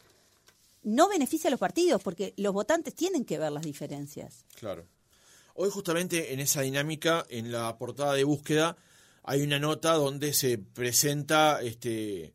no 0.87 1.09
beneficia 1.09 1.49
a 1.49 1.50
los 1.50 1.59
partidos, 1.59 2.00
porque 2.00 2.33
los 2.37 2.52
votantes 2.52 2.95
tienen 2.95 3.25
que 3.25 3.38
ver 3.38 3.50
las 3.50 3.64
diferencias. 3.64 4.45
Claro. 4.55 4.87
Hoy 5.55 5.69
justamente 5.69 6.33
en 6.33 6.38
esa 6.38 6.61
dinámica, 6.61 7.26
en 7.28 7.50
la 7.50 7.76
portada 7.76 8.14
de 8.14 8.23
búsqueda, 8.23 8.76
hay 9.25 9.43
una 9.43 9.59
nota 9.59 9.95
donde 9.95 10.33
se 10.33 10.59
presenta 10.59 11.61
este 11.61 12.35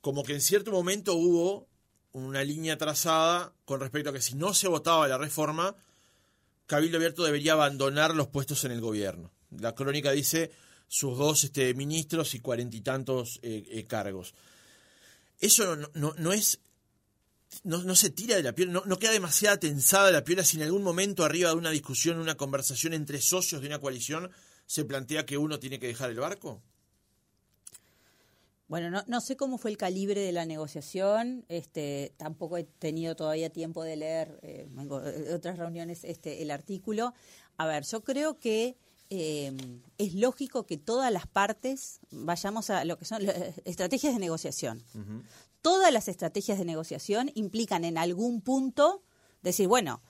como 0.00 0.24
que 0.24 0.34
en 0.34 0.40
cierto 0.40 0.72
momento 0.72 1.14
hubo 1.14 1.68
una 2.12 2.42
línea 2.42 2.76
trazada 2.76 3.54
con 3.64 3.78
respecto 3.80 4.10
a 4.10 4.12
que 4.12 4.20
si 4.20 4.34
no 4.34 4.54
se 4.54 4.66
votaba 4.66 5.06
la 5.06 5.16
reforma, 5.16 5.76
Cabildo 6.66 6.96
Abierto 6.96 7.22
debería 7.22 7.52
abandonar 7.52 8.14
los 8.14 8.26
puestos 8.26 8.64
en 8.64 8.72
el 8.72 8.80
gobierno. 8.80 9.30
La 9.50 9.74
crónica 9.74 10.10
dice 10.10 10.50
sus 10.88 11.16
dos 11.16 11.44
este, 11.44 11.72
ministros 11.74 12.34
y 12.34 12.40
cuarenta 12.40 12.76
y 12.76 12.80
tantos 12.80 13.38
eh, 13.42 13.64
eh, 13.70 13.84
cargos. 13.84 14.34
Eso 15.38 15.76
no, 15.76 16.14
no 16.18 16.32
es 16.32 16.58
no, 17.62 17.94
se 17.94 18.10
tira 18.10 18.36
de 18.36 18.42
la 18.42 18.54
piel, 18.54 18.72
no, 18.72 18.82
no 18.86 18.98
queda 18.98 19.12
demasiada 19.12 19.58
tensada 19.58 20.10
la 20.10 20.24
piel 20.24 20.44
si 20.44 20.56
en 20.56 20.64
algún 20.64 20.82
momento 20.82 21.24
arriba 21.24 21.50
de 21.50 21.56
una 21.56 21.70
discusión, 21.70 22.18
una 22.18 22.36
conversación 22.36 22.92
entre 22.92 23.20
socios 23.20 23.60
de 23.60 23.68
una 23.68 23.80
coalición, 23.80 24.30
se 24.66 24.84
plantea 24.84 25.26
que 25.26 25.38
uno 25.38 25.58
tiene 25.58 25.78
que 25.78 25.86
dejar 25.86 26.10
el 26.10 26.18
barco? 26.18 26.62
Bueno, 28.66 28.90
no, 28.90 29.04
no 29.06 29.20
sé 29.20 29.36
cómo 29.36 29.58
fue 29.58 29.70
el 29.70 29.76
calibre 29.76 30.22
de 30.22 30.32
la 30.32 30.46
negociación, 30.46 31.44
este, 31.48 32.14
tampoco 32.16 32.56
he 32.56 32.64
tenido 32.64 33.14
todavía 33.14 33.50
tiempo 33.50 33.84
de 33.84 33.96
leer 33.96 34.40
eh, 34.42 34.66
en 34.76 34.90
otras 35.34 35.58
reuniones 35.58 36.02
este, 36.02 36.42
el 36.42 36.50
artículo. 36.50 37.12
A 37.58 37.66
ver, 37.66 37.84
yo 37.84 38.02
creo 38.02 38.38
que 38.38 38.76
eh, 39.10 39.52
es 39.98 40.14
lógico 40.14 40.64
que 40.64 40.78
todas 40.78 41.12
las 41.12 41.26
partes 41.26 42.00
vayamos 42.10 42.70
a 42.70 42.84
lo 42.86 42.98
que 42.98 43.04
son 43.04 43.22
estrategias 43.64 44.14
de 44.14 44.18
negociación 44.18 44.82
todas 45.64 45.90
las 45.90 46.08
estrategias 46.08 46.58
de 46.58 46.66
negociación 46.66 47.30
implican 47.34 47.86
en 47.86 47.96
algún 47.96 48.42
punto 48.42 49.02
decir, 49.40 49.66
bueno, 49.66 50.02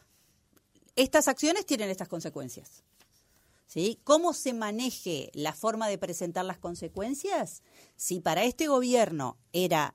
estas 0.96 1.28
acciones 1.28 1.64
tienen 1.64 1.90
estas 1.90 2.08
consecuencias. 2.08 2.82
¿Sí? 3.68 4.00
¿Cómo 4.02 4.32
se 4.32 4.52
maneje 4.52 5.30
la 5.32 5.52
forma 5.52 5.86
de 5.86 5.96
presentar 5.96 6.44
las 6.44 6.58
consecuencias? 6.58 7.62
Si 7.94 8.18
para 8.18 8.42
este 8.42 8.66
gobierno 8.66 9.38
era 9.52 9.94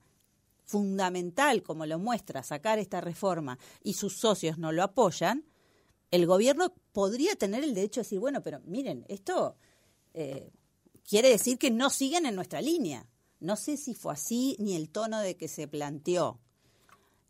fundamental, 0.63 1.61
como 1.61 1.85
lo 1.85 1.99
muestra, 1.99 2.41
sacar 2.41 2.79
esta 2.79 3.01
reforma 3.01 3.59
y 3.83 3.95
sus 3.95 4.17
socios 4.17 4.57
no 4.59 4.71
lo 4.71 4.81
apoyan, 4.81 5.43
el 6.09 6.25
gobierno 6.25 6.73
podría 6.93 7.35
tener 7.35 7.65
el 7.65 7.73
derecho 7.73 7.99
de 7.99 8.05
decir, 8.05 8.19
bueno, 8.19 8.41
pero 8.41 8.61
miren, 8.61 9.05
esto 9.09 9.57
eh, 10.13 10.53
quiere 11.03 11.27
decir 11.27 11.57
que 11.57 11.69
no 11.69 11.89
siguen 11.89 12.25
en 12.25 12.35
nuestra 12.35 12.61
línea. 12.61 13.08
No 13.39 13.55
sé 13.55 13.77
si 13.77 13.93
fue 13.93 14.13
así 14.13 14.55
ni 14.60 14.75
el 14.75 14.89
tono 14.89 15.19
de 15.19 15.38
que 15.38 15.48
se 15.48 15.67
planteó, 15.67 16.39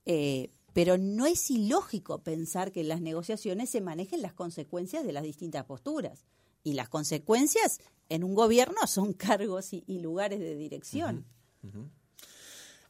eh, 0.06 0.50
pero 0.74 0.98
no 0.98 1.26
es 1.26 1.52
ilógico 1.52 2.24
pensar 2.24 2.72
que 2.72 2.82
en 2.82 2.88
las 2.88 3.02
negociaciones 3.02 3.70
se 3.70 3.82
manejen 3.82 4.22
las 4.22 4.34
consecuencias 4.34 5.06
de 5.06 5.12
las 5.14 5.24
distintas 5.24 5.66
posturas. 5.66 6.26
Y 6.64 6.74
las 6.74 6.90
consecuencias 6.90 7.80
en 8.10 8.24
un 8.24 8.36
gobierno 8.36 8.88
son 8.88 9.14
cargos 9.28 9.74
y, 9.74 9.84
lugares 10.00 10.40
de 10.40 10.56
dirección. 10.56 11.26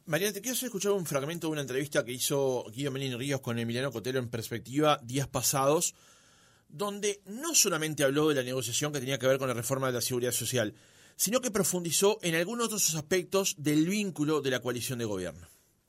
Mariana, 0.06 0.32
te 0.32 0.40
quiero 0.40 0.56
escuchar 0.56 0.92
un 0.92 1.06
fragmento 1.06 1.46
de 1.46 1.52
una 1.52 1.60
entrevista 1.60 2.04
que 2.04 2.12
hizo 2.12 2.64
Guido 2.72 2.90
Melín 2.90 3.18
Ríos 3.18 3.40
con 3.40 3.58
Emiliano 3.58 3.92
Cotelo 3.92 4.18
en 4.18 4.28
Perspectiva 4.28 5.00
días 5.02 5.28
pasados, 5.28 5.94
donde 6.68 7.22
no 7.26 7.54
solamente 7.54 8.04
habló 8.04 8.28
de 8.28 8.36
la 8.36 8.42
negociación 8.42 8.92
que 8.92 9.00
tenía 9.00 9.18
que 9.18 9.26
ver 9.26 9.38
con 9.38 9.48
la 9.48 9.54
reforma 9.54 9.88
de 9.88 9.92
la 9.92 10.00
seguridad 10.00 10.32
social, 10.32 10.74
sino 11.20 11.42
que 11.42 11.50
profundizó 11.50 12.18
en 12.22 12.34
algunos 12.34 12.68
otros 12.68 12.94
aspectos 12.94 13.54
del 13.58 13.86
vínculo 13.86 14.40
de 14.40 14.50
la 14.50 14.60
coalición 14.60 15.00
de 15.00 15.04
gobierno. 15.04 15.46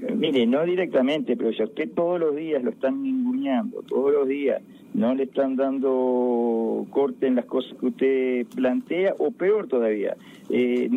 Mire, 0.09 0.47
no 0.47 0.65
directamente, 0.65 1.37
pero 1.37 1.53
si 1.53 1.61
a 1.61 1.65
usted 1.65 1.91
todos 1.93 2.19
los 2.19 2.35
días 2.35 2.63
lo 2.63 2.71
están 2.71 3.03
ninguneando, 3.03 3.83
todos 3.83 4.11
los 4.11 4.27
días 4.27 4.61
no 4.93 5.13
le 5.13 5.23
están 5.23 5.55
dando 5.55 6.85
corte 6.89 7.27
en 7.27 7.35
las 7.35 7.45
cosas 7.45 7.77
que 7.79 7.85
usted 7.85 8.45
plantea, 8.55 9.15
o 9.19 9.31
peor 9.31 9.67
todavía, 9.67 10.17
eh, 10.49 10.89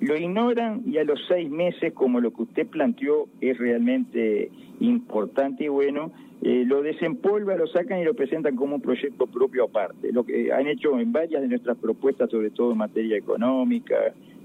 lo 0.00 0.16
ignoran 0.16 0.82
y 0.86 0.98
a 0.98 1.04
los 1.04 1.20
seis 1.26 1.50
meses, 1.50 1.92
como 1.92 2.20
lo 2.20 2.32
que 2.32 2.42
usted 2.42 2.66
planteó 2.66 3.26
es 3.40 3.58
realmente 3.58 4.50
importante 4.80 5.64
y 5.64 5.68
bueno, 5.68 6.12
eh, 6.40 6.64
lo 6.64 6.82
desempolva, 6.82 7.56
lo 7.56 7.66
sacan 7.66 7.98
y 7.98 8.04
lo 8.04 8.14
presentan 8.14 8.54
como 8.54 8.76
un 8.76 8.80
proyecto 8.80 9.26
propio 9.26 9.64
aparte. 9.64 10.12
Lo 10.12 10.24
que 10.24 10.52
han 10.52 10.68
hecho 10.68 10.98
en 10.98 11.10
varias 11.10 11.42
de 11.42 11.48
nuestras 11.48 11.76
propuestas, 11.76 12.30
sobre 12.30 12.50
todo 12.50 12.72
en 12.72 12.78
materia 12.78 13.16
económica, 13.16 13.96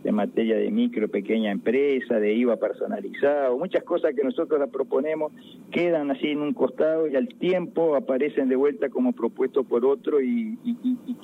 en 0.04 0.16
materia 0.16 0.58
de 0.58 0.70
micro, 0.72 1.08
pequeña 1.08 1.52
empresa, 1.52 2.20
de 2.20 2.34
IVA 2.34 2.58
personalizado, 2.58 3.58
muchas 3.58 3.84
cosas 3.84 4.14
que 4.16 4.24
nosotros 4.24 4.60
las 4.60 4.70
proponemos 4.70 5.32
quedan 5.72 6.12
así 6.12 6.30
en 6.30 6.42
un 6.42 6.54
costado 6.54 7.08
y 7.08 7.16
al 7.16 7.28
tiempo 7.28 7.96
aparecen 7.96 8.50
de 8.50 8.56
vuelta 8.56 8.90
como 8.90 9.14
propuestos 9.14 9.66
por 9.66 9.86
otro 9.86 10.22
y, 10.22 10.58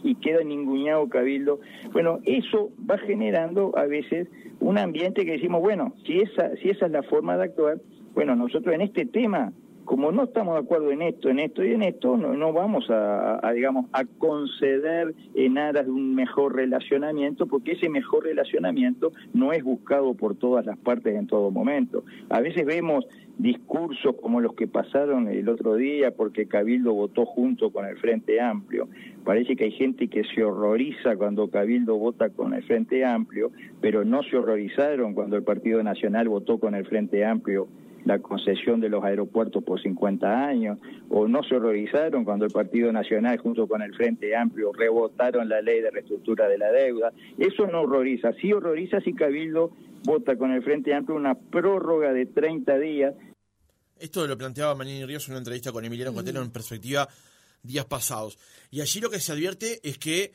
y 0.04 0.16
queda 0.16 0.44
ninguneado 0.44 1.08
cabildo. 1.10 1.60
Bueno, 1.92 2.20
eso 2.26 2.72
va 2.90 2.98
generando 2.98 3.78
a 3.78 3.86
veces 3.86 4.28
un 4.60 4.78
ambiente 4.78 5.26
que 5.26 5.34
decimos, 5.34 5.62
bueno, 5.62 5.94
si 6.06 6.20
esa, 6.20 6.56
si 6.58 6.70
esa 6.70 6.86
es 6.86 6.92
la 6.92 7.04
forma 7.04 7.38
de 7.38 7.44
actuar, 7.44 7.80
bueno, 8.14 8.36
nosotros 8.36 8.74
en 8.74 8.82
este 8.82 9.06
tema 9.06 9.54
como 9.90 10.12
no 10.12 10.26
estamos 10.26 10.54
de 10.54 10.60
acuerdo 10.60 10.92
en 10.92 11.02
esto, 11.02 11.30
en 11.30 11.40
esto 11.40 11.64
y 11.64 11.74
en 11.74 11.82
esto, 11.82 12.16
no, 12.16 12.54
vamos 12.54 12.86
a, 12.92 13.42
digamos, 13.56 13.88
a 13.92 14.06
conceder 14.06 15.16
en 15.34 15.58
aras 15.58 15.88
de 15.88 15.92
un 15.92 16.14
mejor 16.14 16.56
relacionamiento, 16.56 17.48
porque 17.48 17.72
ese 17.72 17.90
mejor 17.90 18.26
relacionamiento 18.26 19.14
no 19.34 19.52
es 19.52 19.64
buscado 19.64 20.14
por 20.14 20.36
todas 20.36 20.64
las 20.64 20.78
partes 20.78 21.16
en 21.16 21.26
todo 21.26 21.50
momento. 21.50 22.04
A 22.30 22.40
veces 22.40 22.68
vemos 22.68 23.08
discursos 23.40 24.16
como 24.22 24.42
los 24.42 24.54
que 24.54 24.68
pasaron 24.68 25.28
el 25.28 25.50
otro 25.50 25.74
día 25.74 26.12
porque 26.12 26.46
Cabildo 26.46 26.94
votó 26.94 27.26
junto 27.26 27.72
con 27.72 27.86
el 27.86 27.98
Frente 27.98 28.40
Amplio. 28.40 28.90
Parece 29.24 29.56
que 29.56 29.64
hay 29.64 29.72
gente 29.72 30.08
que 30.08 30.24
se 30.24 30.44
horroriza 30.44 31.16
cuando 31.16 31.50
Cabildo 31.50 31.98
vota 31.98 32.30
con 32.30 32.54
el 32.54 32.62
Frente 32.62 33.04
Amplio, 33.04 33.50
pero 33.82 34.06
no 34.06 34.22
se 34.22 34.38
horrorizaron 34.38 35.16
cuando 35.16 35.36
el 35.36 35.42
Partido 35.42 35.82
Nacional 35.82 36.30
votó 36.30 36.60
con 36.60 36.76
el 36.76 36.86
Frente 36.86 37.26
Amplio 37.26 37.68
la 38.06 38.20
concesión 38.20 38.80
de 38.80 38.90
los 38.90 39.04
aeropuertos 39.04 39.64
por 39.64 39.82
50 39.82 40.48
años, 40.48 40.78
o 41.10 41.28
no 41.28 41.44
se 41.44 41.56
horrorizaron 41.56 42.24
cuando 42.24 42.46
el 42.46 42.52
Partido 42.52 42.92
Nacional 42.92 43.38
junto 43.38 43.68
con 43.68 43.82
el 43.82 43.94
Frente 43.96 44.36
Amplio 44.36 44.72
rebotaron 44.74 45.50
la 45.50 45.62
ley 45.62 45.82
de 45.82 45.92
reestructura 45.92 46.48
de 46.48 46.58
la 46.58 46.72
deuda. 46.72 47.12
Eso 47.38 47.68
no 47.68 47.82
horroriza. 47.82 48.34
Sí 48.34 48.54
horroriza 48.54 49.02
si 49.02 49.14
Cabildo 49.14 49.72
vota 50.04 50.38
con 50.38 50.52
el 50.52 50.64
Frente 50.64 50.94
Amplio 50.94 51.18
una 51.18 51.36
prórroga 51.36 52.14
de 52.14 52.26
30 52.26 52.78
días. 52.78 53.14
Esto 54.00 54.26
lo 54.26 54.38
planteaba 54.38 54.76
Manini 54.76 55.06
Ríos 55.06 55.28
en 55.28 55.34
una 55.34 55.40
entrevista 55.40 55.72
con 55.72 55.84
Emiliano 55.84 56.14
Cotelo 56.14 56.42
en 56.42 56.52
perspectiva 56.52 57.08
días 57.62 57.86
pasados. 57.86 58.40
Y 58.72 58.82
allí 58.82 59.02
lo 59.02 59.10
que 59.10 59.20
se 59.20 59.34
advierte 59.34 59.80
es 59.84 59.98
que 59.98 60.32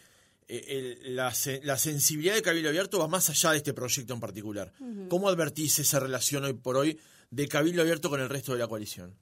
eh, 0.46 0.98
la, 1.04 1.32
sensibilidad 1.32 2.34
de 2.34 2.42
Cabildo 2.42 2.68
Abierto 2.68 2.98
va 2.98 3.08
más 3.08 3.30
allá 3.30 3.52
de 3.52 3.58
este 3.58 3.72
proyecto 3.72 4.12
en 4.12 4.20
particular. 4.20 4.72
¿Cómo 5.08 5.28
advertís 5.28 5.78
esa 5.78 6.00
relación 6.00 6.44
hoy 6.44 6.52
por 6.52 6.76
hoy 6.76 6.98
de 7.34 7.48
Cabildo 7.48 7.82
Abierto 7.82 8.10
con 8.10 8.20
el 8.20 8.28
resto 8.28 8.52
de 8.52 8.60
la 8.60 8.68
coalición? 8.68 9.16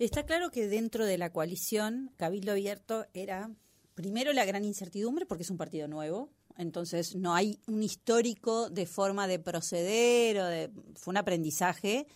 Está 0.00 0.26
claro 0.26 0.50
que 0.50 0.66
dentro 0.66 1.06
de 1.06 1.18
la 1.18 1.30
coalición, 1.30 2.10
Cabildo 2.16 2.50
Abierto 2.50 3.06
era 3.14 3.48
primero 3.94 4.32
la 4.32 4.44
gran 4.44 4.64
incertidumbre 4.64 5.24
porque 5.24 5.44
es 5.44 5.50
un 5.50 5.58
partido 5.58 5.86
nuevo, 5.86 6.30
entonces 6.56 7.14
no 7.14 7.34
hay 7.34 7.60
un 7.68 7.84
histórico 7.84 8.70
de 8.70 8.86
forma 8.86 9.28
de 9.28 9.38
proceder 9.38 10.38
o 10.38 10.46
de 10.46 10.70
fue 10.96 11.12
un 11.12 11.18
aprendizaje 11.18 12.08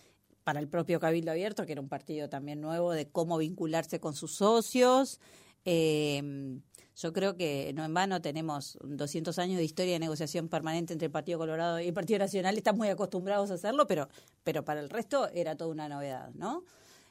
para 0.43 0.59
el 0.59 0.67
propio 0.67 0.99
Cabildo 0.99 1.31
Abierto, 1.31 1.65
que 1.65 1.71
era 1.71 1.81
un 1.81 1.87
partido 1.87 2.27
también 2.27 2.59
nuevo, 2.59 2.91
de 2.91 3.07
cómo 3.09 3.37
vincularse 3.37 4.01
con 4.01 4.13
sus 4.13 4.35
socios. 4.35 5.21
Eh, 5.63 6.59
yo 6.97 7.13
creo 7.13 7.37
que 7.37 7.71
no 7.75 7.85
en 7.85 7.93
vano 7.93 8.21
tenemos 8.21 8.77
200 8.81 9.37
años 9.37 9.57
de 9.57 9.63
historia 9.63 9.93
de 9.93 9.99
negociación 9.99 10.49
permanente 10.49 10.93
entre 10.93 11.05
el 11.05 11.11
Partido 11.11 11.37
Colorado 11.37 11.79
y 11.79 11.87
el 11.87 11.93
Partido 11.93 12.19
Nacional. 12.19 12.57
Están 12.57 12.75
muy 12.75 12.89
acostumbrados 12.89 13.51
a 13.51 13.53
hacerlo, 13.53 13.85
pero, 13.85 14.09
pero 14.43 14.65
para 14.65 14.79
el 14.79 14.89
resto 14.89 15.29
era 15.29 15.55
toda 15.55 15.69
una 15.69 15.87
novedad, 15.87 16.31
¿no? 16.33 16.63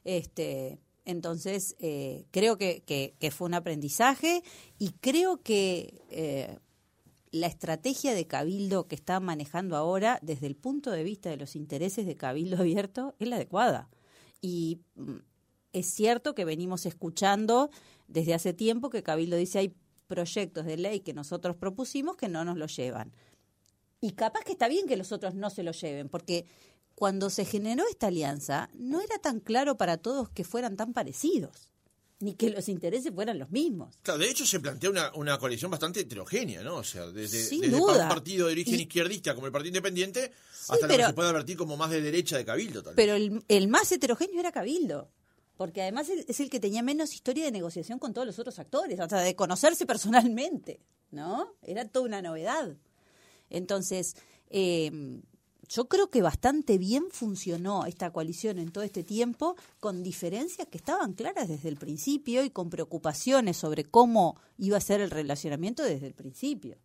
Este, 0.02 0.80
entonces, 1.04 1.76
eh, 1.78 2.26
creo 2.32 2.58
que, 2.58 2.82
que, 2.84 3.30
fue 3.30 3.46
un 3.46 3.54
aprendizaje 3.54 4.42
y 4.76 4.90
creo 5.00 5.40
que 5.40 6.02
eh, 6.10 6.58
la 7.30 7.46
estrategia 7.46 8.12
de 8.14 8.26
Cabildo 8.26 8.88
que 8.88 8.96
está 8.96 9.20
manejando 9.20 9.76
ahora, 9.76 10.18
desde 10.20 10.48
el 10.48 10.56
punto 10.56 10.90
de 10.90 11.04
vista 11.04 11.30
de 11.30 11.36
los 11.36 11.54
intereses 11.54 12.06
de 12.06 12.16
Cabildo 12.16 12.56
Abierto, 12.58 13.14
es 13.20 13.28
la 13.28 13.36
adecuada. 13.36 13.88
Y 14.40 14.80
mm, 14.96 15.18
es 15.78 15.87
cierto 15.87 16.35
que 16.35 16.45
venimos 16.45 16.87
escuchando 16.87 17.71
desde 18.09 18.35
hace 18.35 18.52
tiempo 18.54 18.88
que 18.88 19.02
Cabildo 19.02 19.37
dice 19.37 19.59
hay 19.59 19.75
proyectos 20.06 20.64
de 20.64 20.76
ley 20.76 21.00
que 21.00 21.12
nosotros 21.12 21.56
propusimos 21.56 22.16
que 22.16 22.28
no 22.28 22.45
nos 22.45 22.56
lo 22.56 22.66
llevan. 22.66 23.12
Y 24.00 24.12
capaz 24.12 24.45
que 24.45 24.52
está 24.52 24.68
bien 24.68 24.87
que 24.87 24.97
los 24.97 25.12
otros 25.12 25.35
no 25.35 25.50
se 25.50 25.62
lo 25.62 25.73
lleven, 25.73 26.09
porque 26.09 26.47
cuando 26.95 27.28
se 27.28 27.45
generó 27.45 27.85
esta 27.90 28.06
alianza 28.06 28.71
no 28.75 29.00
era 29.00 29.18
tan 29.18 29.40
claro 29.40 29.76
para 29.76 29.99
todos 29.99 30.30
que 30.30 30.45
fueran 30.45 30.76
tan 30.76 30.92
parecidos 30.92 31.71
ni 32.18 32.35
que 32.35 32.49
los 32.50 32.68
intereses 32.68 33.12
fueran 33.14 33.38
los 33.38 33.50
mismos. 33.50 33.95
Claro, 34.02 34.21
de 34.21 34.30
hecho 34.30 34.47
se 34.47 34.61
plantea 34.61 34.88
una, 34.88 35.12
una 35.14 35.38
coalición 35.38 35.71
bastante 35.71 36.00
heterogénea, 36.00 36.62
¿no? 36.62 36.76
O 36.76 36.85
sea, 36.85 37.06
desde, 37.09 37.45
Sin 37.45 37.61
desde 37.61 37.76
duda. 37.76 38.04
un 38.04 38.09
partido 38.09 38.47
de 38.47 38.52
origen 38.52 38.80
izquierdista 38.80 39.35
como 39.35 39.47
el 39.47 39.52
Partido 39.52 39.68
Independiente 39.76 40.33
hasta 40.68 40.87
lo 40.87 40.97
que 40.97 41.06
se 41.06 41.12
puede 41.12 41.28
advertir 41.28 41.56
como 41.56 41.76
más 41.76 41.90
de 41.90 42.00
derecha 42.00 42.38
de 42.38 42.45
Cabildo, 42.45 42.83
tal 42.83 42.95
vez. 42.95 42.97
Pero 42.97 43.16
el, 43.16 43.45
el 43.49 43.68
más 43.68 43.92
heterogéneo 43.92 44.40
era 44.40 44.50
Cabildo, 44.50 45.11
porque 45.56 45.82
además 45.82 46.08
es 46.08 46.40
el 46.40 46.50
que 46.50 46.60
tenía 46.60 46.82
menos 46.82 47.14
historia 47.14 47.44
de 47.44 47.50
negociación 47.52 47.98
con 47.98 48.12
todos 48.12 48.26
los 48.26 48.38
otros 48.38 48.58
actores, 48.58 49.00
hasta 49.00 49.20
de 49.20 49.34
conocerse 49.36 49.86
personalmente, 49.86 50.80
¿no? 51.10 51.54
Era 51.62 51.86
toda 51.86 52.06
una 52.06 52.22
novedad. 52.22 52.76
Entonces, 53.50 54.16
eh, 54.50 55.20
yo 55.68 55.88
creo 55.88 56.10
que 56.10 56.22
bastante 56.22 56.78
bien 56.78 57.04
funcionó 57.10 57.86
esta 57.86 58.12
coalición 58.12 58.58
en 58.58 58.70
todo 58.70 58.84
este 58.84 59.02
tiempo, 59.02 59.56
con 59.80 60.02
diferencias 60.02 60.68
que 60.68 60.78
estaban 60.78 61.14
claras 61.14 61.48
desde 61.48 61.68
el 61.68 61.76
principio 61.76 62.44
y 62.44 62.50
con 62.50 62.70
preocupaciones 62.70 63.56
sobre 63.56 63.84
cómo 63.84 64.38
iba 64.58 64.76
a 64.76 64.80
ser 64.80 65.00
el 65.00 65.10
relacionamiento 65.10 65.82
desde 65.82 66.06
el 66.06 66.14
principio. 66.14 66.76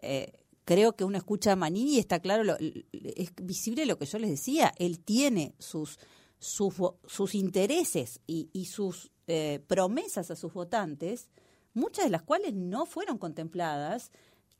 Eh, 0.00 0.32
creo 0.64 0.94
que 0.96 1.04
uno 1.04 1.18
escucha 1.18 1.52
a 1.52 1.56
Manini 1.56 1.96
y 1.96 1.98
está 1.98 2.20
claro, 2.20 2.44
lo- 2.44 2.56
es 2.58 3.30
visible 3.42 3.84
lo 3.86 3.98
que 3.98 4.06
yo 4.06 4.18
les 4.18 4.30
decía, 4.30 4.72
él 4.78 5.00
tiene 5.00 5.54
sus, 5.58 5.98
sus, 6.38 6.74
sus 7.06 7.34
intereses 7.34 8.20
y, 8.26 8.48
y 8.52 8.66
sus 8.66 9.10
eh, 9.26 9.62
promesas 9.66 10.30
a 10.30 10.36
sus 10.36 10.52
votantes, 10.52 11.28
muchas 11.74 12.04
de 12.06 12.10
las 12.10 12.22
cuales 12.22 12.54
no 12.54 12.86
fueron 12.86 13.18
contempladas. 13.18 14.10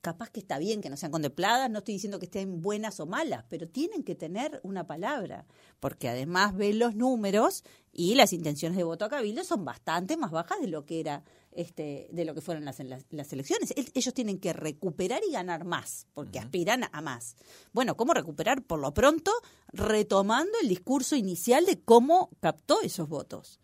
Capaz 0.00 0.30
que 0.30 0.40
está 0.40 0.58
bien 0.58 0.80
que 0.80 0.90
no 0.90 0.96
sean 0.96 1.10
contempladas, 1.10 1.70
no 1.70 1.78
estoy 1.78 1.94
diciendo 1.94 2.18
que 2.18 2.26
estén 2.26 2.62
buenas 2.62 3.00
o 3.00 3.06
malas, 3.06 3.44
pero 3.48 3.68
tienen 3.68 4.04
que 4.04 4.14
tener 4.14 4.60
una 4.62 4.86
palabra, 4.86 5.46
porque 5.80 6.08
además 6.08 6.54
ven 6.54 6.78
los 6.78 6.94
números 6.94 7.64
y 7.92 8.14
las 8.14 8.32
intenciones 8.32 8.76
de 8.76 8.84
voto 8.84 9.06
a 9.06 9.08
Cabildo 9.08 9.42
son 9.42 9.64
bastante 9.64 10.16
más 10.16 10.30
bajas 10.30 10.60
de 10.60 10.68
lo 10.68 10.86
que 10.86 11.00
era 11.00 11.24
este, 11.58 12.08
de 12.12 12.24
lo 12.24 12.34
que 12.34 12.40
fueron 12.40 12.64
las, 12.64 12.78
las, 12.80 13.04
las 13.10 13.32
elecciones. 13.32 13.72
El- 13.76 13.90
ellos 13.94 14.14
tienen 14.14 14.38
que 14.38 14.52
recuperar 14.52 15.20
y 15.28 15.32
ganar 15.32 15.64
más, 15.64 16.06
porque 16.14 16.38
aspiran 16.38 16.84
a 16.90 17.00
más. 17.00 17.36
Bueno, 17.72 17.96
¿cómo 17.96 18.14
recuperar? 18.14 18.62
Por 18.62 18.78
lo 18.78 18.94
pronto, 18.94 19.32
retomando 19.72 20.52
el 20.62 20.68
discurso 20.68 21.16
inicial 21.16 21.66
de 21.66 21.80
cómo 21.80 22.30
captó 22.40 22.80
esos 22.80 23.08
votos. 23.08 23.60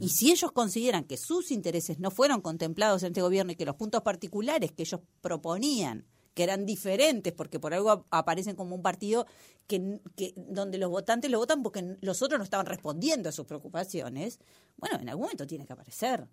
Y 0.00 0.08
si 0.08 0.32
ellos 0.32 0.50
consideran 0.52 1.04
que 1.04 1.16
sus 1.16 1.50
intereses 1.52 2.00
no 2.00 2.10
fueron 2.10 2.40
contemplados 2.40 3.02
en 3.04 3.08
este 3.08 3.22
gobierno 3.22 3.52
y 3.52 3.56
que 3.56 3.64
los 3.64 3.76
puntos 3.76 4.02
particulares 4.02 4.72
que 4.72 4.82
ellos 4.82 5.00
proponían, 5.20 6.04
que 6.34 6.42
eran 6.42 6.66
diferentes, 6.66 7.32
porque 7.32 7.60
por 7.60 7.72
algo 7.72 7.90
ap- 7.90 8.06
aparecen 8.10 8.56
como 8.56 8.74
un 8.74 8.82
partido 8.82 9.26
que, 9.68 10.00
que 10.16 10.34
donde 10.36 10.76
los 10.78 10.90
votantes 10.90 11.30
lo 11.30 11.38
votan 11.38 11.62
porque 11.62 11.96
los 12.00 12.20
otros 12.20 12.36
no 12.38 12.44
estaban 12.44 12.66
respondiendo 12.66 13.28
a 13.28 13.32
sus 13.32 13.46
preocupaciones, 13.46 14.40
bueno, 14.76 14.98
en 15.00 15.08
algún 15.08 15.22
momento 15.26 15.46
tiene 15.46 15.64
que 15.64 15.72
aparecer. 15.72 16.26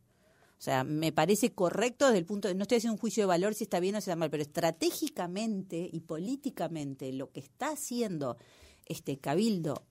O 0.63 0.65
sea, 0.65 0.86
me 0.86 1.12
parece 1.12 1.51
correcto 1.51 2.05
desde 2.05 2.20
el 2.20 2.25
punto 2.25 2.48
de, 2.48 2.55
no 2.55 2.62
estoy 2.62 2.77
haciendo 2.77 2.93
un 2.93 3.00
juicio 3.00 3.24
de 3.24 3.27
valor 3.27 3.53
si 3.53 3.65
está 3.65 3.82
bien 3.82 3.96
o 3.96 4.00
si 4.00 4.10
está 4.10 4.15
mal, 4.15 4.29
pero 4.29 4.43
estratégicamente 4.43 5.89
y 5.91 6.00
políticamente 6.00 7.12
lo 7.12 7.34
que 7.34 7.41
está 7.41 7.72
haciendo 7.72 8.38
este 8.86 9.17
Cabildo 9.17 9.86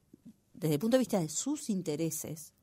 desde 0.54 0.76
el 0.76 0.80
punto 0.80 0.94
de 0.94 1.00
vista 1.00 1.20
de 1.20 1.28
sus 1.28 1.68
intereses 1.68 2.54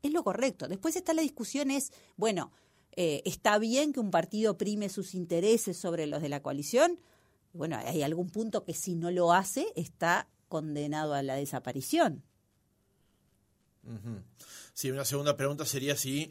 es 0.00 0.12
lo 0.12 0.22
correcto. 0.22 0.68
Después 0.68 0.94
está 0.94 1.12
la 1.12 1.22
discusión 1.22 1.72
es, 1.72 1.90
bueno, 2.16 2.52
eh, 2.92 3.22
¿está 3.24 3.58
bien 3.58 3.92
que 3.92 3.98
un 3.98 4.12
partido 4.12 4.56
prime 4.56 4.88
sus 4.88 5.16
intereses 5.16 5.76
sobre 5.76 6.06
los 6.06 6.22
de 6.22 6.28
la 6.28 6.42
coalición? 6.42 7.00
Bueno, 7.52 7.80
hay 7.84 8.04
algún 8.04 8.30
punto 8.30 8.62
que 8.62 8.74
si 8.74 8.94
no 8.94 9.10
lo 9.10 9.32
hace 9.32 9.66
está 9.74 10.28
condenado 10.46 11.14
a 11.14 11.22
la 11.24 11.34
desaparición. 11.34 12.22
Sí, 14.72 14.92
una 14.92 15.04
segunda 15.04 15.36
pregunta 15.36 15.66
sería 15.66 15.96
si 15.96 16.30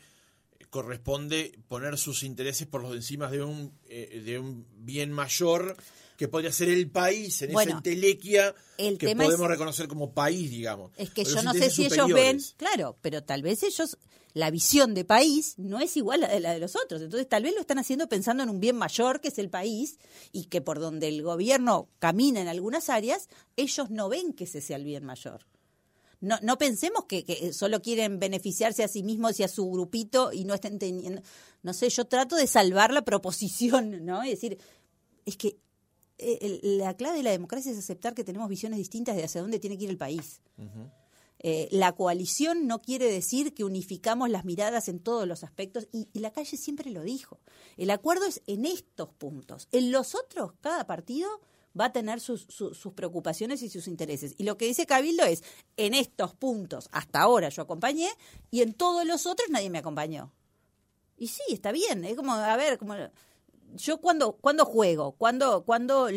corresponde 0.75 1.57
poner 1.69 1.97
sus 1.97 2.23
intereses 2.23 2.67
por 2.67 2.81
los 2.81 2.93
encima 2.93 3.29
de 3.31 3.41
un, 3.41 3.71
eh, 3.87 4.21
de 4.25 4.39
un 4.39 4.65
bien 4.75 5.09
mayor 5.09 5.77
que 6.17 6.27
podría 6.27 6.51
ser 6.51 6.67
el 6.67 6.89
país 6.91 7.41
en 7.43 7.53
Bueno, 7.53 7.69
esa 7.71 7.77
entelequia 7.77 8.53
el 8.77 8.97
que 8.97 9.15
podemos 9.15 9.45
es- 9.45 9.47
reconocer 9.51 9.87
como 9.87 10.11
país, 10.13 10.49
digamos. 10.49 10.91
Es 10.97 11.11
que 11.11 11.23
yo 11.23 11.41
no 11.43 11.53
sé 11.53 11.69
si 11.69 11.85
ellos 11.85 12.09
ven, 12.13 12.41
claro, 12.57 12.97
pero 13.01 13.23
tal 13.23 13.41
vez 13.41 13.63
ellos, 13.63 13.97
la 14.33 14.51
visión 14.51 14.93
de 14.93 15.05
país 15.05 15.53
no 15.57 15.79
es 15.79 15.95
igual 15.95 16.25
a 16.25 16.39
la 16.41 16.51
de 16.53 16.59
los 16.59 16.75
otros. 16.75 17.01
Entonces 17.01 17.29
tal 17.29 17.43
vez 17.43 17.53
lo 17.55 17.61
están 17.61 17.79
haciendo 17.79 18.09
pensando 18.09 18.43
en 18.43 18.49
un 18.49 18.59
bien 18.59 18.75
mayor 18.75 19.21
que 19.21 19.29
es 19.29 19.37
el 19.39 19.49
país 19.49 19.97
y 20.33 20.47
que 20.47 20.59
por 20.59 20.79
donde 20.79 21.07
el 21.07 21.21
gobierno 21.21 21.87
camina 21.99 22.41
en 22.41 22.49
algunas 22.49 22.89
áreas, 22.89 23.29
ellos 23.55 23.89
no 23.91 24.09
ven 24.09 24.33
que 24.33 24.43
ese 24.43 24.59
sea 24.59 24.75
el 24.75 24.83
bien 24.83 25.05
mayor. 25.05 25.45
No, 26.21 26.37
no 26.41 26.57
pensemos 26.57 27.05
que, 27.05 27.23
que 27.23 27.53
solo 27.53 27.81
quieren 27.81 28.19
beneficiarse 28.19 28.83
a 28.83 28.87
sí 28.87 29.03
mismos 29.03 29.39
y 29.39 29.43
a 29.43 29.47
su 29.47 29.69
grupito 29.69 30.31
y 30.33 30.43
no 30.45 30.53
estén 30.53 30.79
teniendo... 30.79 31.21
No 31.63 31.73
sé, 31.73 31.89
yo 31.89 32.05
trato 32.05 32.35
de 32.35 32.47
salvar 32.47 32.91
la 32.93 33.03
proposición, 33.03 34.05
¿no? 34.05 34.23
Y 34.25 34.29
decir, 34.29 34.57
es 35.25 35.37
que 35.37 35.57
eh, 36.17 36.37
el- 36.63 36.77
la 36.77 36.95
clave 36.95 37.17
de 37.17 37.23
la 37.23 37.31
democracia 37.31 37.71
es 37.71 37.77
aceptar 37.77 38.13
que 38.13 38.23
tenemos 38.23 38.47
visiones 38.49 38.77
distintas 38.77 39.15
de 39.15 39.23
hacia 39.23 39.41
dónde 39.41 39.59
tiene 39.59 39.77
que 39.77 39.83
ir 39.85 39.89
el 39.89 39.97
país. 39.97 40.41
Eh, 41.39 41.67
la 41.71 41.91
coalición 41.91 42.65
no 42.65 42.81
quiere 42.81 43.11
decir 43.11 43.53
que 43.53 43.63
unificamos 43.65 44.29
las 44.29 44.45
miradas 44.45 44.87
en 44.87 44.99
todos 44.99 45.27
los 45.27 45.43
aspectos 45.43 45.87
y, 45.91 46.07
y 46.13 46.19
la 46.19 46.31
calle 46.31 46.55
siempre 46.57 46.89
lo 46.89 47.03
dijo. 47.03 47.39
El 47.77 47.91
acuerdo 47.91 48.25
es 48.25 48.41
en 48.47 48.65
estos 48.65 49.09
puntos. 49.09 49.67
En 49.71 49.91
los 49.91 50.15
otros, 50.15 50.53
cada 50.61 50.87
partido 50.87 51.29
va 51.79 51.85
a 51.85 51.91
tener 51.93 52.19
sus, 52.19 52.45
su- 52.49 52.73
sus 52.73 52.93
preocupaciones 52.93 53.61
y 53.61 53.69
sus 53.69 53.87
intereses. 53.87 54.33
Y 54.37 54.43
lo 54.43 54.57
que 54.57 54.65
dice 54.65 54.85
Cabildo 54.85 55.23
es, 55.25 55.43
en 55.77 55.93
estos 55.93 56.33
puntos, 56.33 56.87
hasta 56.91 57.21
ahora 57.21 57.49
yo 57.49 57.61
acompañé 57.61 58.09
y 58.51 58.61
en 58.61 58.73
todos 58.73 59.05
los 59.05 59.25
otros 59.25 59.49
nadie 59.49 59.69
me 59.69 59.79
acompañó. 59.79 60.31
Y 61.17 61.27
sí, 61.27 61.43
está 61.49 61.71
bien, 61.71 62.03
es 62.05 62.15
como, 62.15 62.33
a 62.33 62.55
ver, 62.57 62.77
como 62.77 62.95
yo 63.75 63.97
cuando, 63.99 64.33
cuando 64.33 64.65
juego, 64.65 65.13
cuando, 65.13 65.63
cuando 65.65 66.07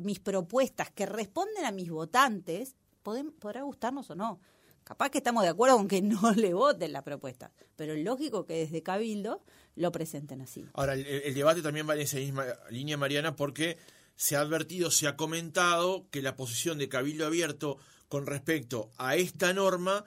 mis 0.00 0.20
propuestas 0.20 0.90
que 0.90 1.06
responden 1.06 1.64
a 1.64 1.70
mis 1.72 1.90
votantes, 1.90 2.76
podrá 3.02 3.62
gustarnos 3.62 4.08
o 4.10 4.14
no. 4.14 4.40
Capaz 4.84 5.08
que 5.10 5.18
estamos 5.18 5.42
de 5.44 5.48
acuerdo 5.48 5.76
con 5.76 5.88
que 5.88 6.02
no 6.02 6.32
le 6.36 6.52
voten 6.54 6.92
la 6.92 7.02
propuesta, 7.02 7.50
pero 7.76 7.94
es 7.94 8.04
lógico 8.04 8.44
que 8.46 8.54
desde 8.54 8.82
Cabildo 8.82 9.42
lo 9.76 9.90
presenten 9.92 10.40
así. 10.42 10.66
Ahora, 10.74 10.94
el, 10.94 11.06
el 11.06 11.34
debate 11.34 11.62
también 11.62 11.88
va 11.88 11.94
en 11.94 12.00
esa 12.02 12.18
misma 12.18 12.44
línea, 12.70 12.96
Mariana, 12.96 13.34
porque 13.34 13.78
se 14.16 14.36
ha 14.36 14.40
advertido, 14.40 14.90
se 14.90 15.06
ha 15.08 15.16
comentado 15.16 16.06
que 16.10 16.22
la 16.22 16.36
posición 16.36 16.78
de 16.78 16.88
Cabildo 16.88 17.26
Abierto 17.26 17.78
con 18.08 18.26
respecto 18.26 18.90
a 18.96 19.16
esta 19.16 19.52
norma 19.52 20.04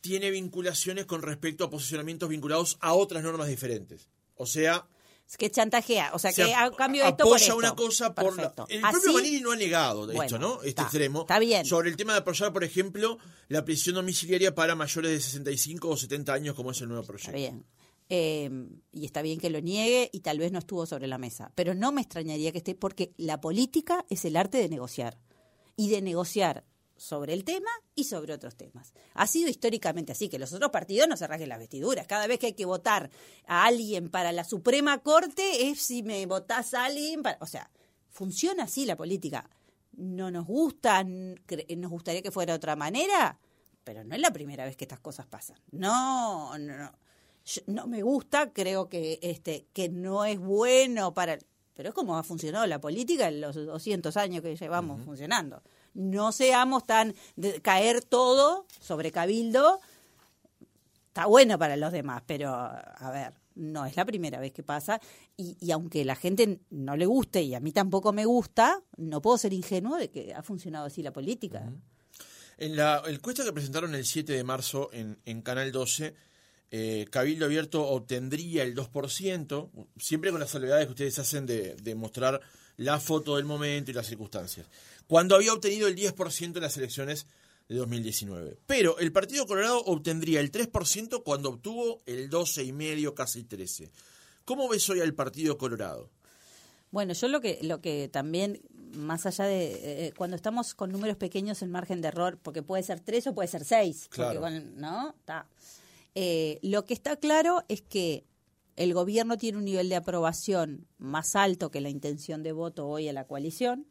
tiene 0.00 0.30
vinculaciones 0.30 1.06
con 1.06 1.22
respecto 1.22 1.64
a 1.64 1.70
posicionamientos 1.70 2.28
vinculados 2.28 2.76
a 2.80 2.92
otras 2.94 3.22
normas 3.22 3.48
diferentes. 3.48 4.08
O 4.36 4.46
sea, 4.46 4.86
Es 5.28 5.36
que 5.36 5.50
chantajea, 5.50 6.10
o 6.14 6.18
sea, 6.18 6.30
se 6.32 6.44
que 6.46 6.54
a 6.54 6.70
cambio 6.70 7.02
de 7.02 7.08
esto 7.10 7.24
por 7.24 7.32
apoya 7.36 7.44
esto. 7.46 7.56
una 7.56 7.74
cosa 7.74 8.14
por 8.14 8.36
la... 8.36 8.54
El 8.68 8.84
Así- 8.84 8.92
propio 8.92 9.12
Manini 9.14 9.40
no 9.40 9.52
ha 9.52 9.56
negado 9.56 10.06
de 10.06 10.14
esto, 10.14 10.38
Bueno, 10.38 10.38
¿no? 10.56 10.62
Este 10.62 10.82
extremo. 10.82 11.22
está 11.22 11.38
bien. 11.38 11.64
Sobre 11.66 11.90
el 11.90 11.96
tema 11.96 12.12
de 12.12 12.20
apoyar, 12.20 12.52
por 12.52 12.64
ejemplo, 12.64 13.18
la 13.48 13.64
prisión 13.64 13.96
domiciliaria 13.96 14.54
para 14.54 14.74
mayores 14.74 15.10
de 15.10 15.20
65 15.20 15.88
o 15.88 15.96
70 15.96 16.32
años, 16.32 16.54
como 16.54 16.70
es 16.70 16.80
el 16.80 16.88
nuevo 16.88 17.02
proyecto. 17.04 17.30
Está 17.30 17.36
bien. 17.36 17.64
Eh, 18.10 18.50
y 18.92 19.04
está 19.04 19.20
bien 19.22 19.38
que 19.38 19.50
lo 19.50 19.60
niegue 19.60 20.08
y 20.12 20.20
tal 20.20 20.38
vez 20.38 20.50
no 20.52 20.58
estuvo 20.58 20.86
sobre 20.86 21.06
la 21.06 21.18
mesa. 21.18 21.52
Pero 21.54 21.74
no 21.74 21.92
me 21.92 22.00
extrañaría 22.00 22.52
que 22.52 22.58
esté, 22.58 22.74
porque 22.74 23.12
la 23.16 23.40
política 23.40 24.04
es 24.08 24.24
el 24.24 24.36
arte 24.36 24.58
de 24.58 24.68
negociar. 24.68 25.18
Y 25.76 25.90
de 25.90 26.02
negociar 26.02 26.64
sobre 26.96 27.32
el 27.32 27.44
tema 27.44 27.70
y 27.94 28.04
sobre 28.04 28.34
otros 28.34 28.56
temas. 28.56 28.92
Ha 29.14 29.26
sido 29.26 29.48
históricamente 29.48 30.12
así, 30.12 30.28
que 30.28 30.38
los 30.38 30.52
otros 30.52 30.70
partidos 30.70 31.08
no 31.08 31.16
se 31.16 31.26
rasguen 31.26 31.48
las 31.48 31.58
vestiduras. 31.58 32.06
Cada 32.06 32.26
vez 32.26 32.38
que 32.38 32.46
hay 32.46 32.54
que 32.54 32.64
votar 32.64 33.10
a 33.46 33.64
alguien 33.64 34.10
para 34.10 34.32
la 34.32 34.44
Suprema 34.44 34.98
Corte 34.98 35.68
es 35.68 35.80
si 35.80 36.02
me 36.02 36.26
votás 36.26 36.74
a 36.74 36.86
alguien 36.86 37.22
para... 37.22 37.38
O 37.40 37.46
sea, 37.46 37.70
funciona 38.10 38.64
así 38.64 38.84
la 38.84 38.96
política. 38.96 39.48
No 39.92 40.30
nos 40.30 40.46
gusta, 40.46 41.04
nos 41.04 41.90
gustaría 41.90 42.22
que 42.22 42.30
fuera 42.30 42.52
de 42.52 42.56
otra 42.56 42.76
manera, 42.76 43.38
pero 43.84 44.04
no 44.04 44.14
es 44.14 44.20
la 44.20 44.32
primera 44.32 44.64
vez 44.64 44.76
que 44.76 44.84
estas 44.84 45.00
cosas 45.00 45.26
pasan. 45.26 45.58
No, 45.70 46.56
no, 46.58 46.76
no. 46.76 46.92
No 47.66 47.86
me 47.86 48.02
gusta, 48.02 48.52
creo 48.52 48.88
que 48.88 49.18
este 49.22 49.66
que 49.72 49.88
no 49.88 50.24
es 50.24 50.38
bueno 50.38 51.14
para 51.14 51.38
pero 51.74 51.90
es 51.90 51.94
como 51.94 52.18
ha 52.18 52.24
funcionado 52.24 52.66
la 52.66 52.80
política 52.80 53.28
en 53.28 53.40
los 53.40 53.54
200 53.54 54.16
años 54.16 54.42
que 54.42 54.56
llevamos 54.56 55.00
funcionando. 55.04 55.62
No 55.94 56.32
seamos 56.32 56.84
tan 56.84 57.14
de 57.36 57.62
caer 57.62 58.02
todo 58.02 58.66
sobre 58.80 59.12
Cabildo. 59.12 59.78
Está 61.06 61.26
bueno 61.26 61.56
para 61.56 61.76
los 61.76 61.92
demás, 61.92 62.24
pero 62.26 62.50
a 62.52 63.10
ver, 63.12 63.32
no 63.54 63.86
es 63.86 63.96
la 63.96 64.04
primera 64.04 64.40
vez 64.40 64.52
que 64.52 64.64
pasa 64.64 65.00
y, 65.36 65.56
y 65.60 65.70
aunque 65.70 66.04
la 66.04 66.16
gente 66.16 66.58
no 66.70 66.96
le 66.96 67.06
guste 67.06 67.42
y 67.42 67.54
a 67.54 67.60
mí 67.60 67.70
tampoco 67.70 68.12
me 68.12 68.24
gusta, 68.24 68.82
no 68.96 69.22
puedo 69.22 69.38
ser 69.38 69.52
ingenuo 69.52 69.98
de 69.98 70.10
que 70.10 70.34
ha 70.34 70.42
funcionado 70.42 70.86
así 70.86 71.00
la 71.02 71.12
política. 71.12 71.72
En 72.56 72.74
la 72.74 73.04
encuesta 73.06 73.44
que 73.44 73.52
presentaron 73.52 73.94
el 73.94 74.04
7 74.04 74.32
de 74.32 74.42
marzo 74.42 74.90
en, 74.92 75.16
en 75.26 75.42
Canal 75.42 75.70
12, 75.70 76.16
eh, 76.70 77.06
Cabildo 77.10 77.46
Abierto 77.46 77.86
obtendría 77.86 78.62
el 78.62 78.74
2%, 78.74 79.70
siempre 79.98 80.30
con 80.30 80.40
las 80.40 80.50
salvedades 80.50 80.86
que 80.86 80.92
ustedes 80.92 81.18
hacen 81.18 81.46
de, 81.46 81.74
de 81.76 81.94
mostrar 81.94 82.40
la 82.76 83.00
foto 83.00 83.36
del 83.36 83.44
momento 83.44 83.90
y 83.90 83.94
las 83.94 84.06
circunstancias, 84.06 84.66
cuando 85.06 85.34
había 85.34 85.52
obtenido 85.52 85.88
el 85.88 85.96
10% 85.96 86.56
en 86.56 86.62
las 86.62 86.76
elecciones 86.76 87.26
de 87.68 87.76
2019. 87.76 88.56
Pero 88.66 88.98
el 88.98 89.12
Partido 89.12 89.46
Colorado 89.46 89.82
obtendría 89.84 90.40
el 90.40 90.50
3% 90.52 91.22
cuando 91.22 91.50
obtuvo 91.50 92.00
el 92.06 92.30
12,5%, 92.30 93.14
casi 93.14 93.44
13%. 93.44 93.90
¿Cómo 94.44 94.68
ves 94.68 94.88
hoy 94.88 95.00
al 95.00 95.14
Partido 95.14 95.58
Colorado? 95.58 96.08
Bueno, 96.90 97.12
yo 97.12 97.28
lo 97.28 97.42
que 97.42 97.58
lo 97.62 97.82
que 97.82 98.08
también 98.08 98.62
más 98.94 99.26
allá 99.26 99.44
de 99.44 99.66
eh, 99.66 100.06
eh, 100.06 100.12
cuando 100.16 100.36
estamos 100.36 100.74
con 100.74 100.90
números 100.90 101.18
pequeños 101.18 101.60
el 101.60 101.68
margen 101.68 102.00
de 102.00 102.08
error, 102.08 102.38
porque 102.42 102.62
puede 102.62 102.82
ser 102.82 103.00
tres 103.00 103.26
o 103.26 103.34
puede 103.34 103.48
ser 103.48 103.64
seis, 103.66 104.06
Claro. 104.08 104.40
porque, 104.40 104.50
bueno, 104.60 104.70
no, 104.76 105.10
está. 105.18 105.46
Eh, 106.14 106.58
lo 106.62 106.84
que 106.84 106.94
está 106.94 107.16
claro 107.16 107.64
es 107.68 107.82
que 107.82 108.24
el 108.76 108.94
gobierno 108.94 109.36
tiene 109.36 109.58
un 109.58 109.64
nivel 109.64 109.88
de 109.88 109.96
aprobación 109.96 110.86
más 110.98 111.34
alto 111.34 111.70
que 111.70 111.80
la 111.80 111.88
intención 111.88 112.42
de 112.42 112.52
voto 112.52 112.86
hoy 112.88 113.08
a 113.08 113.12
la 113.12 113.26
coalición, 113.26 113.86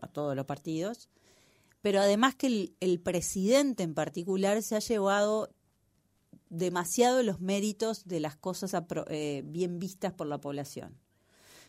a 0.00 0.08
todos 0.08 0.36
los 0.36 0.44
partidos, 0.44 1.08
pero 1.80 2.00
además 2.00 2.34
que 2.34 2.74
el, 2.80 3.00
presidente 3.00 3.82
en 3.82 3.94
particular 3.94 4.62
se 4.62 4.76
ha 4.76 4.80
llevado 4.80 5.50
demasiado 6.50 7.22
los 7.22 7.40
méritos 7.40 8.06
de 8.06 8.20
las 8.20 8.36
cosas 8.36 8.72
eh, 9.08 9.42
bien 9.46 9.78
vistas 9.78 10.12
por 10.12 10.26
la 10.26 10.38
población. 10.38 10.98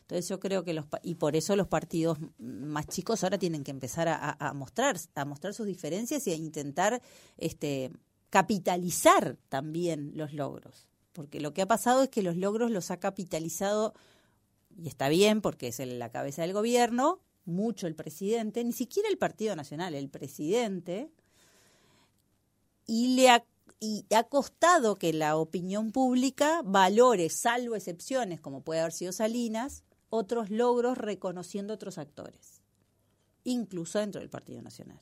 Entonces 0.01 0.27
yo 0.27 0.39
creo 0.39 0.63
que 0.63 0.73
los 0.73 0.85
y 1.03 1.15
por 1.15 1.35
eso 1.35 1.55
los 1.55 1.67
partidos 1.67 2.17
más 2.39 2.87
chicos 2.87 3.23
ahora 3.23 3.37
tienen 3.37 3.63
que 3.63 3.71
empezar 3.71 4.07
a- 4.07 4.35
a 4.39 4.53
mostrar 4.53 4.97
a 5.13 5.23
mostrar 5.23 5.53
sus 5.53 5.67
diferencias 5.67 6.25
y 6.25 6.31
a 6.31 6.35
intentar 6.35 7.01
este 7.37 7.91
capitalizar 8.29 9.37
también 9.49 10.11
los 10.15 10.33
logros, 10.33 10.87
porque 11.13 11.39
lo 11.39 11.53
que 11.53 11.61
ha 11.61 11.67
pasado 11.67 12.03
es 12.03 12.09
que 12.09 12.23
los 12.23 12.35
logros 12.35 12.71
los 12.71 12.91
ha 12.91 12.97
capitalizado 12.97 13.93
y 14.77 14.87
está 14.87 15.09
bien 15.09 15.41
porque 15.41 15.67
es 15.67 15.79
la 15.79 16.09
cabeza 16.09 16.43
del 16.43 16.53
gobierno, 16.53 17.19
mucho 17.45 17.87
el 17.87 17.95
presidente, 17.95 18.63
ni 18.63 18.73
siquiera 18.73 19.09
el 19.09 19.17
Partido 19.17 19.55
Nacional, 19.55 19.95
el 19.95 20.09
presidente 20.09 21.11
y 22.85 23.15
le 23.15 23.29
ha, 23.29 23.45
y 23.79 24.05
ha 24.15 24.23
costado 24.23 24.95
que 24.95 25.13
la 25.13 25.37
opinión 25.37 25.91
pública 25.91 26.61
valore, 26.63 27.29
salvo 27.29 27.75
excepciones, 27.75 28.39
como 28.39 28.61
puede 28.61 28.81
haber 28.81 28.93
sido 28.93 29.11
Salinas, 29.11 29.83
otros 30.09 30.49
logros 30.49 30.97
reconociendo 30.97 31.73
otros 31.73 31.97
actores, 31.97 32.61
incluso 33.43 33.99
dentro 33.99 34.21
del 34.21 34.29
Partido 34.29 34.61
Nacional. 34.61 34.99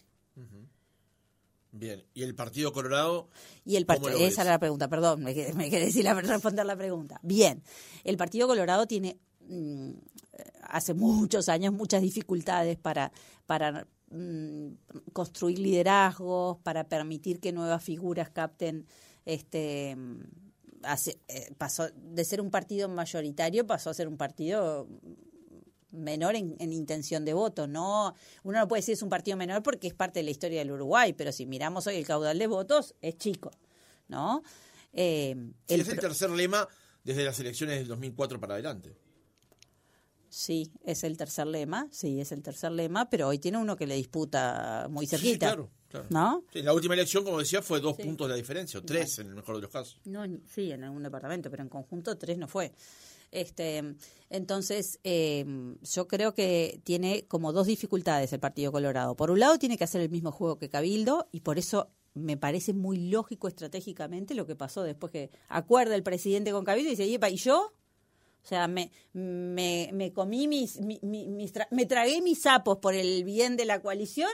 Bien, 1.71 2.03
¿y 2.13 2.23
el 2.23 2.33
Partido 2.35 2.71
Colorado? 2.73 3.29
Y 3.65 3.75
el 3.75 3.85
¿Cómo 3.85 3.99
partido, 3.99 4.19
lo 4.19 4.25
esa 4.25 4.41
era 4.43 4.51
la 4.51 4.59
pregunta, 4.59 4.87
perdón, 4.87 5.23
me, 5.23 5.33
quedé- 5.35 5.53
me 5.53 5.69
quedé 5.69 5.85
decir 5.85 6.03
la, 6.03 6.13
responder 6.13 6.65
la 6.65 6.75
pregunta. 6.77 7.19
Bien, 7.23 7.61
el 8.03 8.17
Partido 8.17 8.47
Colorado 8.47 8.87
tiene 8.87 9.17
mm, 9.47 9.91
hace 10.63 10.93
muchos 10.93 11.49
años 11.49 11.73
muchas 11.73 12.01
dificultades 12.01 12.77
para, 12.77 13.11
para 13.45 13.87
mm, 14.11 14.67
construir 15.13 15.59
liderazgos, 15.59 16.57
para 16.63 16.85
permitir 16.87 17.39
que 17.39 17.51
nuevas 17.51 17.83
figuras 17.83 18.29
capten 18.29 18.85
este 19.25 19.95
mm, 19.95 20.21
hace- 20.83 21.19
eh, 21.27 21.53
pasó 21.57 21.89
de 21.93 22.23
ser 22.23 22.39
un 22.39 22.49
partido 22.49 22.87
mayoritario 22.87 23.67
pasó 23.67 23.89
a 23.89 23.93
ser 23.93 24.07
un 24.07 24.15
partido 24.17 24.87
menor 25.91 26.35
en, 26.35 26.55
en 26.59 26.73
intención 26.73 27.23
de 27.25 27.33
voto. 27.33 27.67
No, 27.67 28.13
uno 28.43 28.59
no 28.59 28.67
puede 28.67 28.79
decir 28.81 28.93
es 28.93 29.01
un 29.01 29.09
partido 29.09 29.37
menor 29.37 29.63
porque 29.63 29.87
es 29.87 29.93
parte 29.93 30.19
de 30.19 30.23
la 30.23 30.31
historia 30.31 30.59
del 30.59 30.71
Uruguay, 30.71 31.13
pero 31.13 31.31
si 31.31 31.45
miramos 31.45 31.87
hoy 31.87 31.95
el 31.95 32.05
caudal 32.05 32.37
de 32.37 32.47
votos 32.47 32.95
es 33.01 33.17
chico, 33.17 33.51
¿no? 34.07 34.43
Eh, 34.93 35.35
Sí, 35.67 35.73
el 35.73 35.81
es 35.81 35.89
el 35.89 35.99
tercer 35.99 36.29
lema 36.29 36.67
desde 37.03 37.23
las 37.23 37.39
elecciones 37.39 37.77
del 37.79 37.87
2004 37.87 38.39
para 38.39 38.55
adelante. 38.55 38.95
sí, 40.29 40.71
es 40.83 41.03
el 41.03 41.17
tercer 41.17 41.47
lema, 41.47 41.87
sí, 41.91 42.19
es 42.19 42.31
el 42.31 42.41
tercer 42.43 42.71
lema, 42.71 43.09
pero 43.09 43.27
hoy 43.29 43.39
tiene 43.39 43.57
uno 43.57 43.75
que 43.75 43.87
le 43.87 43.95
disputa 43.95 44.87
muy 44.89 45.05
Sí, 45.07 45.15
sí, 45.17 45.23
cerquita, 45.23 45.47
claro, 45.47 45.69
claro. 45.89 46.05
¿no? 46.09 46.43
Sí, 46.51 46.61
la 46.61 46.73
última 46.73 46.93
elección, 46.95 47.23
como 47.23 47.39
decía, 47.39 47.61
fue 47.61 47.79
dos 47.79 47.95
puntos 47.97 48.29
la 48.29 48.35
diferencia, 48.35 48.79
o 48.79 48.83
tres 48.83 49.19
en 49.19 49.27
el 49.27 49.35
mejor 49.35 49.55
de 49.55 49.61
los 49.61 49.71
casos. 49.71 49.99
No, 50.05 50.23
sí, 50.53 50.71
en 50.71 50.83
algún 50.83 51.01
departamento, 51.03 51.49
pero 51.49 51.63
en 51.63 51.69
conjunto 51.69 52.17
tres 52.17 52.37
no 52.37 52.47
fue. 52.47 52.73
Este, 53.31 53.95
entonces, 54.29 54.99
eh, 55.03 55.45
yo 55.81 56.07
creo 56.07 56.33
que 56.33 56.79
tiene 56.83 57.25
como 57.27 57.51
dos 57.53 57.67
dificultades 57.67 58.31
el 58.33 58.39
Partido 58.39 58.71
Colorado. 58.71 59.15
Por 59.15 59.31
un 59.31 59.39
lado, 59.39 59.57
tiene 59.59 59.77
que 59.77 59.83
hacer 59.83 60.01
el 60.01 60.09
mismo 60.09 60.31
juego 60.31 60.57
que 60.57 60.69
Cabildo 60.69 61.27
y 61.31 61.41
por 61.41 61.57
eso 61.59 61.89
me 62.13 62.37
parece 62.37 62.73
muy 62.73 63.09
lógico 63.09 63.47
estratégicamente 63.47 64.33
lo 64.33 64.47
que 64.47 64.55
pasó 64.55 64.81
después 64.83 65.11
que 65.11 65.29
acuerda 65.49 65.93
el 65.95 66.03
presidente 66.03 66.51
con 66.51 66.65
Cabildo 66.65 66.87
y 66.89 66.91
dice, 66.95 67.07
"Yepa, 67.07 67.29
¿y 67.29 67.35
yo? 67.37 67.73
O 68.43 68.47
sea, 68.47 68.67
me, 68.67 68.91
me, 69.13 69.89
me 69.93 70.13
comí 70.13 70.47
mis, 70.47 70.79
mi- 70.79 70.99
mi- 71.03 71.27
mis 71.27 71.51
me 71.71 71.85
tragué 71.85 72.21
mis 72.21 72.41
sapos 72.41 72.77
por 72.77 72.95
el 72.95 73.23
bien 73.25 73.57
de 73.57 73.65
la 73.65 73.81
coalición 73.81 74.31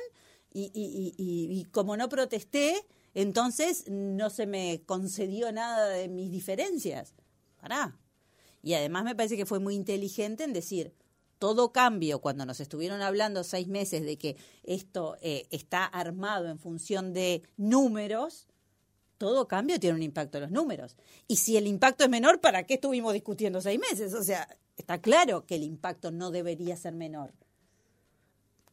y- 0.54 0.72
y 0.76 1.64
como 1.72 1.98
no 1.98 2.10
protesté, 2.10 2.86
entonces 3.16 3.86
no 3.90 4.30
se 4.30 4.46
me 4.46 4.84
concedió 4.86 5.52
nada 5.52 5.90
de 5.90 6.08
mis 6.10 6.30
diferencias. 6.32 7.16
Pará. 7.60 7.98
Y 8.64 8.74
además 8.74 9.04
me 9.04 9.14
parece 9.14 9.38
que 9.38 9.46
fue 9.46 9.60
muy 9.60 9.76
inteligente 9.76 10.46
en 10.46 10.54
decir, 10.54 10.94
todo 11.38 11.74
cambio, 11.74 12.22
cuando 12.22 12.46
nos 12.46 12.62
estuvieron 12.62 13.02
hablando 13.02 13.44
seis 13.44 13.68
meses 13.68 14.06
de 14.06 14.18
que 14.18 14.38
esto 14.64 15.18
eh, 15.22 15.46
está 15.52 15.84
armado 15.84 16.48
en 16.48 16.58
función 16.58 17.12
de 17.12 17.44
números, 17.58 18.48
todo 19.18 19.48
cambio 19.48 19.80
tiene 19.80 19.98
un 19.98 20.04
impacto 20.04 20.38
en 20.38 20.44
los 20.44 20.52
números. 20.52 20.96
Y 21.28 21.36
si 21.36 21.58
el 21.58 21.68
impacto 21.68 22.06
es 22.06 22.10
menor, 22.10 22.40
¿para 22.40 22.64
qué 22.64 22.76
estuvimos 22.76 23.12
discutiendo 23.12 23.60
seis 23.60 23.78
meses? 23.78 24.14
O 24.14 24.24
sea, 24.24 24.48
está 24.78 25.02
claro 25.02 25.46
que 25.46 25.56
el 25.56 25.64
impacto 25.64 26.12
no 26.12 26.32
debería 26.32 26.78
ser 26.78 26.94
menor. 26.94 27.34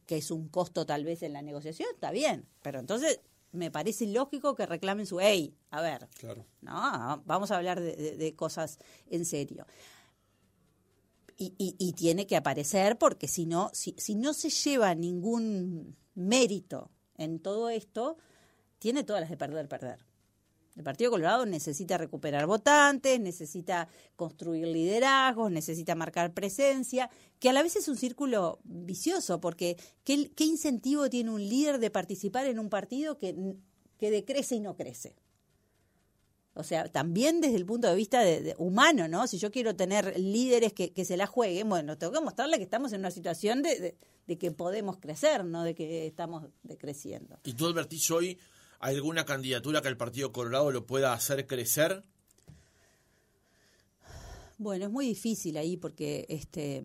Que 0.05 0.17
es 0.17 0.31
un 0.31 0.47
costo 0.47 0.85
tal 0.85 1.03
vez 1.03 1.23
en 1.23 1.33
la 1.33 1.41
negociación, 1.41 1.89
está 1.93 2.11
bien. 2.11 2.47
Pero 2.61 2.79
entonces 2.79 3.19
me 3.51 3.69
parece 3.71 4.07
lógico 4.07 4.55
que 4.55 4.65
reclamen 4.65 5.05
su, 5.05 5.19
hey, 5.19 5.55
a 5.69 5.81
ver, 5.81 6.07
Claro. 6.19 6.45
no, 6.61 7.21
vamos 7.25 7.51
a 7.51 7.57
hablar 7.57 7.79
de, 7.79 7.95
de- 7.95 8.17
de 8.17 8.35
cosas 8.35 8.79
en 9.09 9.25
serio. 9.25 9.65
Y, 11.37 11.53
y- 11.57 11.75
y 11.79 11.93
tiene 11.93 12.27
que 12.27 12.35
aparecer 12.37 12.97
porque 12.97 13.27
si 13.27 13.45
no, 13.45 13.71
si, 13.73 13.95
si 13.97 14.15
no 14.15 14.33
se 14.33 14.49
lleva 14.49 14.93
ningún 14.93 15.95
mérito 16.13 16.91
en 17.17 17.39
todo 17.39 17.69
esto, 17.69 18.17
tiene 18.79 19.03
todas 19.03 19.21
las 19.21 19.29
de 19.29 19.37
perder, 19.37 19.67
perder. 19.67 20.05
El 20.75 20.83
Partido 20.83 21.11
Colorado 21.11 21.45
necesita 21.45 21.97
recuperar 21.97 22.45
votantes, 22.45 23.19
necesita 23.19 23.87
construir 24.15 24.67
liderazgos, 24.67 25.51
necesita 25.51 25.95
marcar 25.95 26.33
presencia, 26.33 27.09
que 27.39 27.49
a 27.49 27.53
la 27.53 27.61
vez 27.63 27.75
es 27.75 27.87
un 27.87 27.97
círculo 27.97 28.59
vicioso, 28.63 29.41
porque 29.41 29.77
¿qué, 30.03 30.29
incentivo 30.45 31.09
tiene 31.09 31.31
un 31.31 31.47
líder 31.47 31.79
de 31.79 31.89
participar 31.91 32.45
en 32.45 32.59
un 32.59 32.69
partido 32.69 33.17
que, 33.17 33.35
que 33.97 34.11
decrece 34.11 34.55
y 34.55 34.59
no 34.61 34.75
crece? 34.75 35.15
O 36.53 36.63
sea, 36.63 36.89
también 36.91 37.39
desde 37.39 37.55
el 37.55 37.65
punto 37.65 37.87
de 37.87 37.95
vista 37.95 38.21
de- 38.21 38.55
humano, 38.57 39.07
¿no? 39.07 39.25
Si 39.25 39.37
yo 39.37 39.51
quiero 39.51 39.75
tener 39.75 40.19
líderes 40.19 40.73
que, 40.73 41.05
se 41.05 41.15
la 41.15 41.25
jueguen, 41.25 41.69
bueno, 41.69 41.97
tengo 41.97 42.11
que 42.11 42.19
mostrarle 42.19 42.57
que 42.57 42.63
estamos 42.63 42.91
en 42.91 42.99
una 42.99 43.11
situación 43.11 43.61
de, 43.61 43.79
de- 43.79 43.97
de 44.27 44.37
que 44.37 44.51
podemos 44.51 44.97
crecer, 44.97 45.45
no 45.45 45.63
de 45.63 45.75
que 45.75 46.05
estamos 46.05 46.43
decreciendo. 46.63 47.39
¿Y 47.43 47.53
tú 47.53 47.67
advertís 47.67 48.11
hoy 48.11 48.37
alguna 48.81 49.25
candidatura 49.25 49.81
que 49.81 49.87
el 49.87 49.97
Partido 49.97 50.31
Colorado 50.31 50.71
lo 50.71 50.85
pueda 50.85 51.13
hacer 51.13 51.47
crecer? 51.47 52.03
Bueno, 54.57 54.85
es 54.85 54.91
muy 54.91 55.07
difícil 55.07 55.57
ahí 55.57 55.77
porque 55.77 56.25
este 56.29 56.83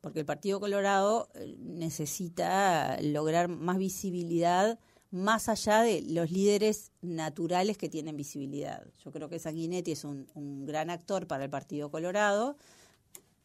porque 0.00 0.20
el 0.20 0.26
Partido 0.26 0.60
Colorado 0.60 1.30
eh, 1.34 1.56
necesita 1.58 3.00
lograr 3.00 3.48
más 3.48 3.78
visibilidad 3.78 4.78
más 5.10 5.48
allá 5.48 5.82
de 5.82 6.02
los 6.02 6.32
líderes 6.32 6.90
naturales 7.00 7.78
que 7.78 7.88
tienen 7.88 8.16
visibilidad. 8.16 8.84
Yo 9.04 9.12
creo 9.12 9.28
que 9.28 9.38
Sanguinetti 9.38 9.92
es 9.92 10.02
un, 10.02 10.26
un 10.34 10.66
gran 10.66 10.90
actor 10.90 11.28
para 11.28 11.44
el 11.44 11.50
Partido 11.50 11.88
Colorado, 11.88 12.56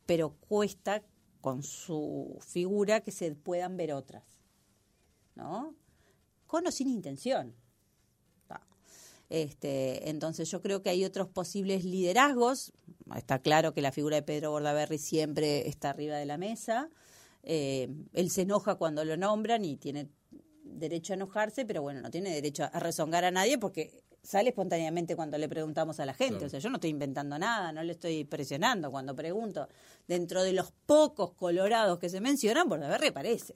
pero 0.07 0.31
cuesta 0.31 1.03
con 1.41 1.61
su 1.61 2.39
figura 2.41 3.01
que 3.01 3.11
se 3.11 3.35
puedan 3.35 3.77
ver 3.77 3.93
otras, 3.93 4.23
¿no? 5.35 5.75
Con 6.47 6.65
o 6.65 6.71
sin 6.71 6.87
intención. 6.87 7.53
Este, 9.29 10.09
entonces 10.09 10.49
yo 10.49 10.61
creo 10.61 10.81
que 10.81 10.89
hay 10.89 11.05
otros 11.05 11.27
posibles 11.27 11.83
liderazgos. 11.83 12.73
Está 13.15 13.39
claro 13.39 13.73
que 13.73 13.81
la 13.81 13.91
figura 13.91 14.15
de 14.15 14.23
Pedro 14.23 14.51
Bordaberry 14.51 14.97
siempre 14.97 15.67
está 15.67 15.91
arriba 15.91 16.17
de 16.17 16.25
la 16.25 16.37
mesa. 16.37 16.89
Eh, 17.43 17.89
él 18.13 18.31
se 18.31 18.41
enoja 18.41 18.75
cuando 18.75 19.05
lo 19.05 19.17
nombran 19.17 19.65
y 19.65 19.77
tiene 19.77 20.09
derecho 20.63 21.13
a 21.13 21.15
enojarse, 21.15 21.65
pero 21.65 21.81
bueno, 21.81 22.01
no 22.01 22.11
tiene 22.11 22.33
derecho 22.33 22.63
a 22.71 22.79
rezongar 22.79 23.23
a 23.23 23.31
nadie 23.31 23.57
porque 23.57 24.03
sale 24.21 24.49
espontáneamente 24.49 25.15
cuando 25.15 25.37
le 25.37 25.47
preguntamos 25.47 25.99
a 25.99 26.05
la 26.05 26.13
gente. 26.13 26.33
Claro. 26.33 26.47
O 26.47 26.49
sea, 26.49 26.59
yo 26.59 26.69
no 26.69 26.75
estoy 26.75 26.89
inventando 26.89 27.37
nada, 27.37 27.71
no 27.71 27.83
le 27.83 27.93
estoy 27.93 28.23
presionando. 28.25 28.91
Cuando 28.91 29.15
pregunto, 29.15 29.67
dentro 30.07 30.43
de 30.43 30.53
los 30.53 30.71
pocos 30.85 31.33
colorados 31.33 31.99
que 31.99 32.09
se 32.09 32.19
mencionan, 32.19 32.67
Bordaberry 32.67 33.07
aparece. 33.07 33.55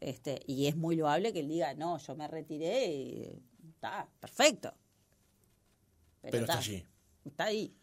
Este, 0.00 0.40
y 0.46 0.66
es 0.66 0.76
muy 0.76 0.96
loable 0.96 1.32
que 1.32 1.40
él 1.40 1.48
diga, 1.48 1.74
no, 1.74 1.98
yo 1.98 2.16
me 2.16 2.26
retiré 2.26 2.86
y 2.86 3.42
está, 3.80 4.06
perfecto. 4.20 4.74
Pero, 6.20 6.40
está, 6.40 6.58
allí. 6.58 6.86
Está 7.24 7.44
ahí. 7.44 7.74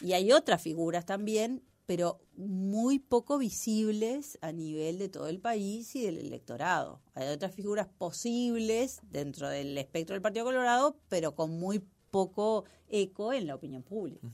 Y 0.00 0.12
hay 0.12 0.30
otras 0.30 0.62
figuras 0.62 1.04
también, 1.04 1.64
pero 1.86 2.20
muy 2.36 3.00
poco 3.00 3.38
visibles 3.38 4.38
a 4.42 4.52
nivel 4.52 4.98
de 4.98 5.08
todo 5.08 5.26
el 5.26 5.40
país 5.40 5.96
y 5.96 6.04
del 6.04 6.18
electorado. 6.18 7.02
Hay 7.14 7.28
otras 7.28 7.52
figuras 7.52 7.88
posibles 7.88 9.00
dentro 9.10 9.48
del 9.48 9.76
espectro 9.76 10.14
del 10.14 10.22
Partido 10.22 10.44
Colorado, 10.44 11.00
pero 11.08 11.34
con 11.34 11.58
muy 11.58 11.82
poco 12.10 12.64
eco 12.88 13.32
en 13.32 13.48
la 13.48 13.56
opinión 13.56 13.82
pública. 13.82 14.28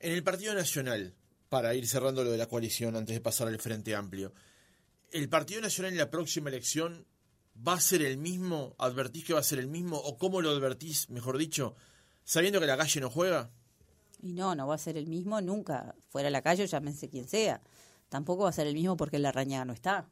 En 0.00 0.12
el 0.12 0.22
Partido 0.22 0.52
Nacional, 0.52 1.14
para 1.48 1.74
ir 1.74 1.86
cerrando 1.86 2.22
lo 2.22 2.30
de 2.30 2.38
la 2.38 2.46
coalición 2.46 2.94
antes 2.94 3.14
de 3.14 3.22
pasar 3.22 3.48
al 3.48 3.58
Frente 3.58 3.94
Amplio, 3.94 4.34
¿el 5.10 5.30
Partido 5.30 5.62
Nacional 5.62 5.92
en 5.92 5.98
la 5.98 6.10
próxima 6.10 6.50
elección 6.50 7.06
va 7.56 7.74
a 7.74 7.80
ser 7.80 8.02
el 8.02 8.16
mismo? 8.16 8.74
¿Advertís 8.78 9.24
que 9.24 9.34
va 9.34 9.40
a 9.40 9.44
ser 9.44 9.58
el 9.58 9.68
mismo? 9.68 9.96
¿O 9.96 10.18
cómo 10.18 10.40
lo 10.40 10.50
advertís, 10.50 11.10
mejor 11.10 11.38
dicho, 11.38 11.74
sabiendo 12.24 12.60
que 12.60 12.66
la 12.66 12.76
calle 12.76 13.00
no 13.00 13.10
juega? 13.10 13.50
Y 14.22 14.32
no, 14.32 14.54
no 14.54 14.66
va 14.66 14.74
a 14.74 14.78
ser 14.78 14.96
el 14.96 15.06
mismo 15.06 15.40
nunca. 15.40 15.94
Fuera 16.08 16.28
a 16.28 16.30
la 16.30 16.42
calle, 16.42 16.66
llámense 16.66 17.08
quien 17.08 17.28
sea. 17.28 17.60
Tampoco 18.08 18.44
va 18.44 18.50
a 18.50 18.52
ser 18.52 18.66
el 18.66 18.74
mismo 18.74 18.96
porque 18.96 19.18
la 19.18 19.32
rañada 19.32 19.64
no 19.64 19.72
está. 19.72 20.08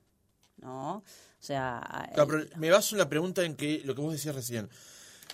¿No? 0.58 0.96
O 0.96 1.04
sea. 1.44 2.10
me 2.56 2.70
baso 2.70 2.94
en 2.94 2.98
la 2.98 3.08
pregunta 3.08 3.44
en 3.44 3.56
que 3.56 3.82
lo 3.84 3.94
que 3.94 4.00
vos 4.00 4.12
decías 4.12 4.34
recién. 4.34 4.68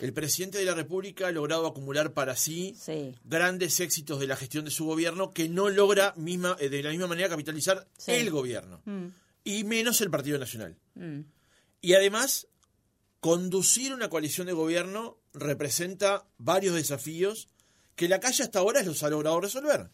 El 0.01 0.12
presidente 0.12 0.59
de 0.59 0.64
la 0.64 0.75
República 0.75 1.27
ha 1.27 1.33
logrado 1.33 1.66
acumular 1.66 2.12
para 2.12 2.37
sí, 2.37 2.77
grandes 3.25 3.81
éxitos 3.81 4.21
de 4.21 4.29
la 4.29 4.37
gestión 4.37 4.64
de 4.64 4.71
su 4.71 4.85
gobierno 4.87 5.33
que 5.33 5.49
no 5.49 5.71
logra 5.71 6.14
misma, 6.16 6.57
eh, 6.61 6.68
de 6.68 6.83
la 6.85 6.90
misma 6.90 7.09
manera 7.09 7.29
capitalizar 7.29 7.87
el 8.07 8.31
gobierno. 8.31 8.81
Mm. 8.85 9.07
Y 9.42 9.64
menos 9.64 10.01
el 10.01 10.11
Partido 10.11 10.38
Nacional. 10.38 10.77
Mm. 10.94 11.21
Y 11.81 11.95
además, 11.95 12.49
conducir 13.21 13.93
una 13.93 14.09
coalición 14.09 14.47
de 14.47 14.53
gobierno 14.53 15.19
representa 15.33 16.27
varios 16.38 16.75
desafíos 16.75 17.49
que 17.95 18.09
la 18.09 18.21
calle 18.21 18.45
hasta 18.45 18.61
ahora 18.61 18.83
los 18.83 19.03
ha 19.03 19.11
logrado 19.11 19.41
resolver. 19.41 19.91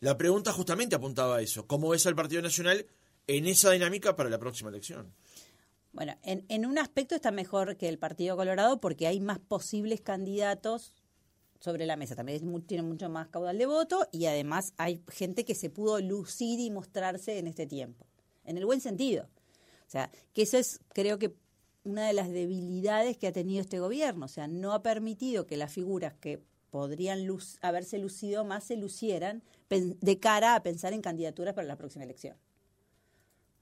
La 0.00 0.16
pregunta 0.16 0.52
justamente 0.52 0.96
apuntaba 0.96 1.36
a 1.36 1.42
eso. 1.42 1.66
¿Cómo 1.66 1.94
es 1.94 2.04
el 2.06 2.14
Partido 2.14 2.42
Nacional 2.42 2.86
en 3.26 3.46
esa 3.46 3.70
dinámica 3.70 4.14
para 4.16 4.30
la 4.30 4.38
próxima 4.38 4.70
elección? 4.70 5.14
Bueno, 5.92 6.14
en, 6.22 6.66
un 6.66 6.78
aspecto 6.78 7.14
está 7.14 7.30
mejor 7.30 7.78
que 7.78 7.88
el 7.88 7.98
Partido 7.98 8.36
Colorado 8.36 8.80
porque 8.80 9.06
hay 9.06 9.18
más 9.18 9.38
posibles 9.38 10.02
candidatos 10.02 10.92
sobre 11.58 11.86
la 11.86 11.96
mesa. 11.96 12.14
También 12.14 12.62
tiene 12.66 12.82
mucho 12.82 13.08
más 13.08 13.28
caudal 13.28 13.56
de 13.56 13.64
voto 13.64 14.06
y 14.12 14.26
además 14.26 14.74
hay 14.76 15.02
gente 15.08 15.46
que 15.46 15.54
se 15.54 15.70
pudo 15.70 15.98
lucir 16.00 16.60
y 16.60 16.70
mostrarse 16.70 17.38
en 17.38 17.46
este 17.46 17.66
tiempo. 17.66 18.06
En 18.44 18.58
el 18.58 18.66
buen 18.66 18.82
sentido. 18.82 19.30
O 19.86 19.90
sea, 19.90 20.10
que 20.32 20.42
eso 20.42 20.58
es, 20.58 20.80
creo 20.92 21.18
que, 21.18 21.34
una 21.86 22.08
de 22.08 22.12
las 22.12 22.30
debilidades 22.30 23.16
que 23.16 23.28
ha 23.28 23.32
tenido 23.32 23.60
este 23.60 23.78
gobierno. 23.78 24.26
O 24.26 24.28
sea, 24.28 24.48
no 24.48 24.72
ha 24.72 24.82
permitido 24.82 25.46
que 25.46 25.56
las 25.56 25.72
figuras 25.72 26.14
que 26.14 26.42
podrían 26.70 27.26
haberse 27.62 27.98
lucido 27.98 28.44
más 28.44 28.64
se 28.64 28.76
lucieran 28.76 29.42
de 29.70 30.18
cara 30.18 30.56
a 30.56 30.62
pensar 30.62 30.92
en 30.92 31.00
candidaturas 31.00 31.54
para 31.54 31.68
la 31.68 31.76
próxima 31.76 32.04
elección. 32.04 32.36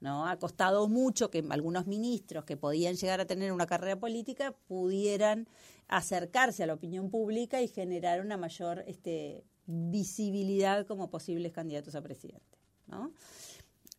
¿No? 0.01 0.27
Ha 0.27 0.37
costado 0.37 0.87
mucho 0.87 1.31
que 1.31 1.43
algunos 1.49 1.87
ministros 1.87 2.45
que 2.45 2.57
podían 2.57 2.95
llegar 2.95 3.21
a 3.21 3.25
tener 3.25 3.53
una 3.53 3.65
carrera 3.65 3.97
política 3.97 4.53
pudieran 4.67 5.47
acercarse 5.87 6.63
a 6.63 6.67
la 6.67 6.73
opinión 6.73 7.09
pública 7.09 7.61
y 7.61 7.67
generar 7.67 8.21
una 8.21 8.37
mayor 8.37 8.83
este, 8.87 9.45
visibilidad 9.65 10.85
como 10.85 11.09
posibles 11.09 11.53
candidatos 11.53 11.95
a 11.95 12.01
presidente. 12.01 12.57
¿no? 12.87 13.13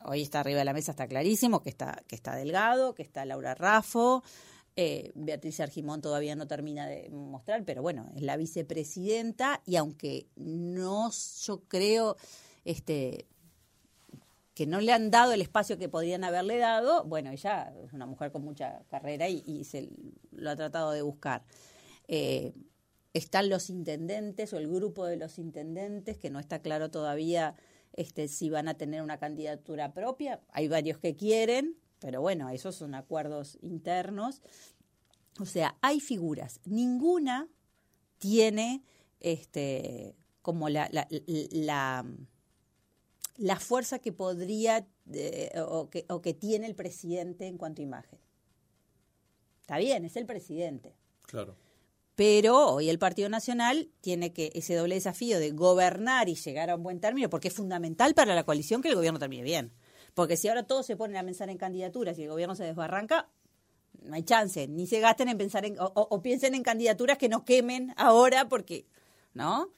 Hoy 0.08 0.22
está 0.22 0.40
arriba 0.40 0.60
de 0.60 0.64
la 0.64 0.72
mesa, 0.72 0.92
está 0.92 1.08
clarísimo 1.08 1.62
que 1.62 1.70
está, 1.70 2.02
que 2.06 2.14
está 2.14 2.36
Delgado, 2.36 2.94
que 2.94 3.02
está 3.02 3.24
Laura 3.24 3.54
Raffo, 3.54 4.22
eh, 4.76 5.10
Beatriz 5.14 5.58
Argimón 5.60 6.00
todavía 6.00 6.36
no 6.36 6.46
termina 6.46 6.86
de 6.86 7.08
mostrar, 7.10 7.64
pero 7.64 7.82
bueno, 7.82 8.12
es 8.14 8.22
la 8.22 8.36
vicepresidenta 8.36 9.62
y 9.64 9.76
aunque 9.76 10.28
no, 10.36 11.10
yo 11.10 11.62
creo, 11.66 12.16
este 12.64 13.26
que 14.54 14.66
no 14.66 14.80
le 14.80 14.92
han 14.92 15.10
dado 15.10 15.32
el 15.32 15.42
espacio 15.42 15.76
que 15.76 15.88
podrían 15.88 16.24
haberle 16.24 16.56
dado, 16.56 17.04
bueno, 17.04 17.30
ella 17.30 17.74
es 17.84 17.92
una 17.92 18.06
mujer 18.06 18.32
con 18.32 18.42
mucha 18.42 18.84
carrera 18.88 19.28
y, 19.28 19.64
se 19.64 19.90
lo 20.30 20.50
ha 20.50 20.56
tratado 20.56 20.92
de 20.92 21.02
buscar. 21.02 21.44
Eh, 22.08 22.54
están 23.12 23.50
los 23.50 23.68
intendentes 23.68 24.54
o 24.54 24.58
el 24.58 24.68
grupo 24.68 25.04
de 25.04 25.16
los 25.16 25.38
intendentes, 25.38 26.16
que 26.16 26.30
no 26.30 26.38
está 26.38 26.60
claro 26.60 26.90
todavía 26.90 27.54
este, 27.96 28.28
si 28.28 28.50
van 28.50 28.68
a 28.68 28.74
tener 28.74 29.02
una 29.02 29.18
candidatura 29.18 29.92
propia. 29.92 30.40
Hay 30.50 30.68
varios 30.68 30.98
que 30.98 31.16
quieren, 31.16 31.76
pero 31.98 32.20
bueno, 32.20 32.50
esos 32.50 32.76
son 32.76 32.94
acuerdos 32.94 33.58
internos. 33.62 34.42
O 35.40 35.46
sea, 35.46 35.76
hay 35.82 36.00
figuras, 36.00 36.60
ninguna 36.64 37.48
tiene 38.18 38.82
este, 39.20 40.14
como 40.40 40.68
la, 40.68 40.88
la, 40.92 41.06
la, 43.36 43.56
fuerza 43.60 43.98
que 43.98 44.12
podría 44.12 44.86
o, 45.66 45.90
que, 45.90 46.06
o 46.08 46.22
que 46.22 46.32
tiene 46.32 46.66
el 46.66 46.74
presidente 46.74 47.46
en 47.46 47.58
cuanto 47.58 47.82
a 47.82 47.84
imagen. 47.84 48.18
Está 49.60 49.78
bien, 49.78 50.04
es 50.04 50.16
el 50.16 50.26
presidente. 50.26 50.94
Claro. 51.22 51.56
Pero 52.16 52.72
hoy 52.72 52.88
el 52.88 52.98
Partido 52.98 53.28
Nacional 53.28 53.90
tiene 54.00 54.32
que 54.32 54.50
ese 54.54 54.74
doble 54.74 54.94
desafío 54.94 55.38
de 55.38 55.50
gobernar 55.50 56.30
y 56.30 56.34
llegar 56.34 56.70
a 56.70 56.76
un 56.76 56.82
buen 56.82 56.98
término, 56.98 57.28
porque 57.28 57.48
es 57.48 57.54
fundamental 57.54 58.14
para 58.14 58.34
la 58.34 58.44
coalición 58.44 58.80
que 58.80 58.88
el 58.88 58.94
gobierno 58.94 59.18
termine 59.18 59.42
bien. 59.42 59.72
Porque 60.14 60.38
si 60.38 60.48
ahora 60.48 60.66
todos 60.66 60.86
se 60.86 60.96
ponen 60.96 61.18
a 61.18 61.24
pensar 61.24 61.50
en 61.50 61.58
candidaturas 61.58 62.18
y 62.18 62.22
el 62.22 62.30
gobierno 62.30 62.56
se 62.56 62.64
desbarranca, 62.64 63.28
no 64.02 64.14
hay 64.14 64.22
chance. 64.22 64.66
Ni 64.66 64.86
se 64.86 65.00
gasten 65.00 65.28
en 65.28 65.36
pensar 65.36 65.66
en, 65.66 65.76
o, 65.78 66.22
piensen 66.22 66.54
en 66.54 66.62
candidaturas 66.62 67.18
que 67.18 67.28
no 67.28 67.44
quemen 67.44 67.92
ahora 67.98 68.48
porque, 68.48 68.86
¿no? 69.34 69.68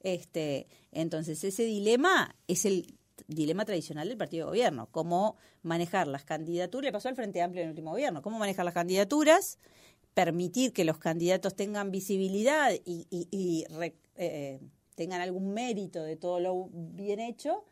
Este, 0.00 0.68
entonces 0.92 1.42
ese 1.42 1.64
dilema 1.64 2.36
es 2.46 2.64
el 2.64 2.94
dilema 3.26 3.64
tradicional 3.64 4.08
del 4.08 4.18
partido 4.18 4.46
de 4.46 4.50
gobierno, 4.50 4.88
cómo 4.90 5.36
manejar 5.62 6.06
las 6.06 6.24
candidaturas, 6.24 6.84
le 6.84 6.92
pasó 6.92 7.08
al 7.08 7.16
Frente 7.16 7.42
Amplio 7.42 7.62
en 7.62 7.68
el 7.68 7.70
último 7.70 7.90
gobierno, 7.90 8.22
cómo 8.22 8.38
manejar 8.38 8.64
las 8.64 8.74
candidaturas, 8.74 9.58
permitir 10.14 10.72
que 10.72 10.84
los 10.84 10.98
candidatos 10.98 11.54
tengan 11.54 11.90
visibilidad 11.90 12.72
y, 12.84 13.66
eh, 14.16 14.60
tengan 14.94 15.20
algún 15.20 15.54
mérito 15.54 16.02
de 16.02 16.16
todo 16.16 16.38
lo 16.38 16.68
bien 16.72 17.18
hecho, 17.18 17.64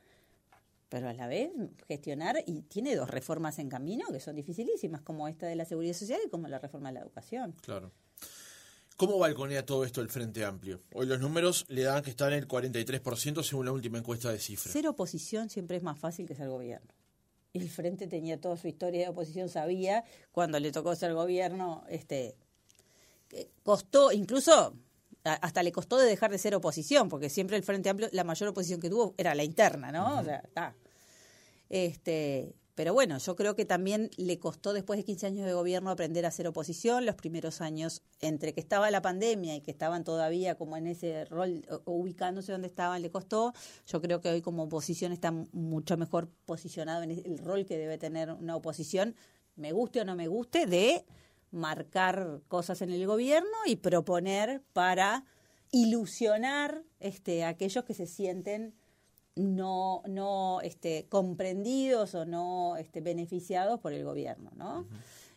pero 0.89 1.09
a 1.09 1.13
la 1.13 1.27
vez 1.27 1.51
gestionar, 1.87 2.43
y 2.47 2.63
tiene 2.63 2.97
dos 2.97 3.11
reformas 3.11 3.59
en 3.59 3.69
camino 3.69 4.07
que 4.11 4.21
son 4.21 4.37
dificilísimas, 4.37 5.03
como 5.03 5.29
esta 5.29 5.47
de 5.47 5.55
la 5.55 5.65
seguridad 5.65 5.95
social 5.95 6.21
y 6.27 6.31
como 6.31 6.49
la 6.49 6.59
reforma 6.59 6.89
de 6.89 6.95
la 6.95 7.01
educación. 7.01 7.55
Claro. 7.63 7.93
¿Cómo 8.97 9.19
balconea 9.19 9.65
todo 9.65 9.85
esto 9.85 10.03
el 10.03 10.11
Frente 10.11 10.45
Amplio? 10.45 10.83
Hoy 10.93 11.07
los 11.07 11.21
números 11.21 11.65
le 11.69 11.85
dan 11.85 12.03
que 12.03 12.11
está 12.11 12.29
en 12.29 12.35
el 12.35 12.47
43% 12.47 13.43
según 13.43 13.65
la 13.65 13.73
última 13.73 13.97
encuesta 13.97 14.31
de 14.31 14.39
cifras. 14.39 14.73
Ser 14.73 14.87
oposición 14.89 15.49
siempre 15.49 15.79
es 15.79 15.83
más 15.83 15.99
fácil 15.99 16.27
que 16.27 16.35
ser 16.35 16.49
gobierno. 16.49 16.93
El 17.53 17.69
Frente 17.69 18.07
tenía 18.07 18.41
toda 18.41 18.57
su 18.57 18.69
historia 18.69 19.03
de 19.03 19.09
oposición, 19.09 19.49
sabía 19.49 20.05
cuando 20.33 20.61
le 20.61 20.71
tocó 20.71 20.95
ser 20.95 21.15
gobierno, 21.15 21.85
este, 21.89 22.37
costó, 23.63 24.13
incluso 24.13 24.75
hasta 25.25 25.63
le 25.63 25.73
costó 25.73 25.99
de 25.99 26.07
dejar 26.07 26.31
de 26.31 26.39
ser 26.39 26.55
oposición, 26.55 27.09
porque 27.09 27.29
siempre 27.29 27.57
el 27.57 27.63
Frente 27.63 27.91
Amplio, 27.91 28.09
la 28.13 28.25
mayor 28.25 28.49
oposición 28.49 28.81
que 28.81 28.89
tuvo 28.89 29.15
era 29.19 29.35
la 29.35 29.45
interna, 29.45 29.93
¿no? 29.93 30.21
O 30.21 30.25
sea, 30.25 30.39
está. 30.39 30.75
Este, 31.69 32.55
pero 32.81 32.95
bueno, 32.95 33.19
yo 33.19 33.37
creo 33.37 33.55
que 33.55 33.67
también 33.67 34.11
le 34.17 34.39
costó 34.39 34.73
después 34.73 34.97
de 34.97 35.05
15 35.05 35.27
años 35.27 35.45
de 35.45 35.53
gobierno 35.53 35.91
aprender 35.91 36.25
a 36.25 36.29
hacer 36.29 36.49
oposición. 36.49 37.05
Los 37.05 37.15
primeros 37.15 37.61
años, 37.61 38.01
entre 38.21 38.55
que 38.55 38.61
estaba 38.61 38.91
la 38.91 39.03
pandemia 39.03 39.55
y 39.55 39.61
que 39.61 39.71
estaban 39.71 40.03
todavía 40.03 40.55
como 40.55 40.79
en 40.79 40.87
ese 40.87 41.27
rol, 41.27 41.63
ubicándose 41.85 42.53
donde 42.53 42.69
estaban, 42.69 43.03
le 43.03 43.11
costó. 43.11 43.53
Yo 43.87 44.01
creo 44.01 44.23
que 44.23 44.31
hoy 44.31 44.41
como 44.41 44.63
oposición 44.63 45.13
está 45.13 45.31
mucho 45.31 45.99
mejor 45.99 46.31
posicionado 46.47 47.03
en 47.03 47.11
el 47.11 47.37
rol 47.37 47.67
que 47.67 47.77
debe 47.77 47.99
tener 47.99 48.33
una 48.33 48.57
oposición, 48.57 49.15
me 49.57 49.73
guste 49.73 50.01
o 50.01 50.07
no 50.07 50.17
me 50.17 50.29
guste, 50.29 50.65
de 50.65 51.05
marcar 51.51 52.41
cosas 52.49 52.81
en 52.81 52.93
el 52.93 53.07
gobierno 53.07 53.59
y 53.67 53.77
proponer 53.77 54.63
para 54.73 55.27
ilusionar 55.71 56.83
este, 56.99 57.45
a 57.45 57.49
aquellos 57.49 57.85
que 57.85 57.93
se 57.93 58.07
sienten 58.07 58.75
no, 59.37 60.03
no 60.07 60.61
este, 60.63 61.07
comprendidos 61.09 62.15
o 62.15 62.25
no 62.25 62.77
este, 62.77 63.01
beneficiados 63.01 63.81
por 63.81 63.93
el 63.93 64.05
gobierno, 64.05 64.51
¿no? 64.57 64.87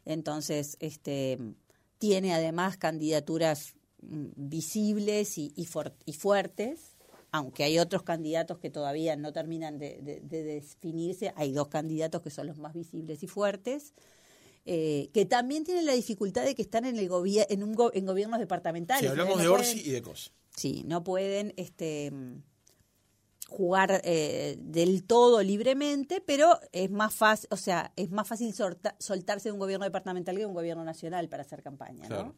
Entonces, 0.05 0.77
este, 0.79 1.37
tiene 1.97 2.33
además 2.33 2.77
candidaturas 2.77 3.75
mm, 4.01 4.27
visibles 4.35 5.37
y, 5.37 5.53
y, 5.55 6.13
fuertes, 6.13 6.95
aunque 7.31 7.63
hay 7.63 7.79
otros 7.79 8.03
candidatos 8.03 8.59
que 8.59 8.69
todavía 8.69 9.15
no 9.15 9.31
terminan 9.31 9.79
de, 9.79 9.99
de, 10.01 10.43
definirse, 10.43 11.33
hay 11.35 11.51
dos 11.51 11.67
candidatos 11.69 12.21
que 12.21 12.29
son 12.29 12.47
los 12.47 12.57
más 12.57 12.73
visibles 12.73 13.23
y 13.23 13.27
fuertes, 13.27 13.93
eh, 14.65 15.09
que 15.13 15.25
también 15.25 15.63
tienen 15.63 15.85
la 15.85 15.93
dificultad 15.93 16.45
de 16.45 16.55
que 16.55 16.61
están 16.61 16.85
en 16.85 16.97
el 16.97 17.09
en, 17.49 17.63
un 17.63 17.91
en 17.93 18.05
gobiernos 18.05 18.39
departamentales. 18.39 19.01
Si 19.01 19.07
hablamos 19.07 19.39
de 19.39 19.47
Orsi 19.47 19.81
y 19.81 19.91
de 19.91 20.01
COS. 20.01 20.31
Sí, 20.55 20.83
no 20.85 21.03
pueden 21.03 21.53
este 21.57 22.11
jugar 23.49 24.01
eh, 24.03 24.57
del 24.59 25.03
todo 25.03 25.43
libremente, 25.43 26.21
pero 26.21 26.59
es 26.71 26.89
más 26.89 27.13
fácil, 27.13 27.47
o 27.51 27.57
sea, 27.57 27.91
es 27.95 28.09
más 28.11 28.27
fácil 28.27 28.53
soltarse 28.53 29.49
de 29.49 29.51
un 29.53 29.59
gobierno 29.59 29.85
departamental 29.85 30.35
que 30.35 30.41
de 30.41 30.47
un 30.47 30.53
gobierno 30.53 30.83
nacional 30.83 31.29
para 31.29 31.43
hacer 31.43 31.61
campaña, 31.61 32.09
¿no? 32.09 32.35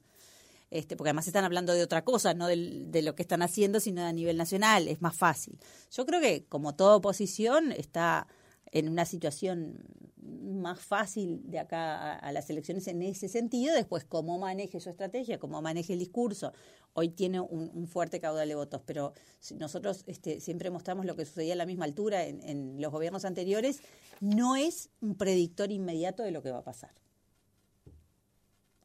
Este, 0.71 0.97
porque 0.97 1.09
además 1.09 1.27
están 1.27 1.45
hablando 1.45 1.73
de 1.73 1.83
otra 1.83 2.03
cosa, 2.03 2.33
no 2.33 2.47
de 2.47 3.01
lo 3.01 3.15
que 3.15 3.21
están 3.21 3.41
haciendo, 3.41 3.79
sino 3.79 4.03
a 4.03 4.11
nivel 4.11 4.35
nacional, 4.35 4.87
es 4.87 5.01
más 5.01 5.15
fácil. 5.15 5.57
Yo 5.91 6.05
creo 6.05 6.19
que, 6.19 6.45
como 6.45 6.75
toda 6.75 6.95
oposición, 6.95 7.71
está 7.71 8.27
en 8.71 8.89
una 8.89 9.05
situación 9.05 9.77
más 10.25 10.79
fácil 10.79 11.41
de 11.49 11.59
acá 11.59 12.15
a, 12.15 12.31
las 12.31 12.49
elecciones 12.49 12.87
en 12.87 13.01
ese 13.01 13.29
sentido. 13.29 13.75
Después, 13.75 14.05
cómo 14.05 14.37
maneje 14.37 14.79
su 14.79 14.89
estrategia, 14.89 15.39
cómo 15.39 15.61
maneje 15.61 15.93
el 15.93 15.99
discurso. 15.99 16.53
Hoy 16.93 17.09
tiene 17.09 17.41
un, 17.41 17.87
fuerte 17.87 18.19
caudal 18.19 18.47
de 18.47 18.55
votos, 18.55 18.81
pero 18.85 19.13
nosotros 19.57 20.03
este, 20.07 20.39
siempre 20.39 20.69
mostramos 20.69 21.05
lo 21.05 21.15
que 21.15 21.25
sucedía 21.25 21.53
a 21.53 21.57
la 21.57 21.65
misma 21.65 21.85
altura 21.85 22.25
en, 22.25 22.81
los 22.81 22.91
gobiernos 22.91 23.25
anteriores. 23.25 23.81
No 24.21 24.55
es 24.55 24.89
un 25.01 25.15
predictor 25.15 25.71
inmediato 25.71 26.23
de 26.23 26.31
lo 26.31 26.41
que 26.41 26.51
va 26.51 26.59
a 26.59 26.63
pasar. 26.63 26.91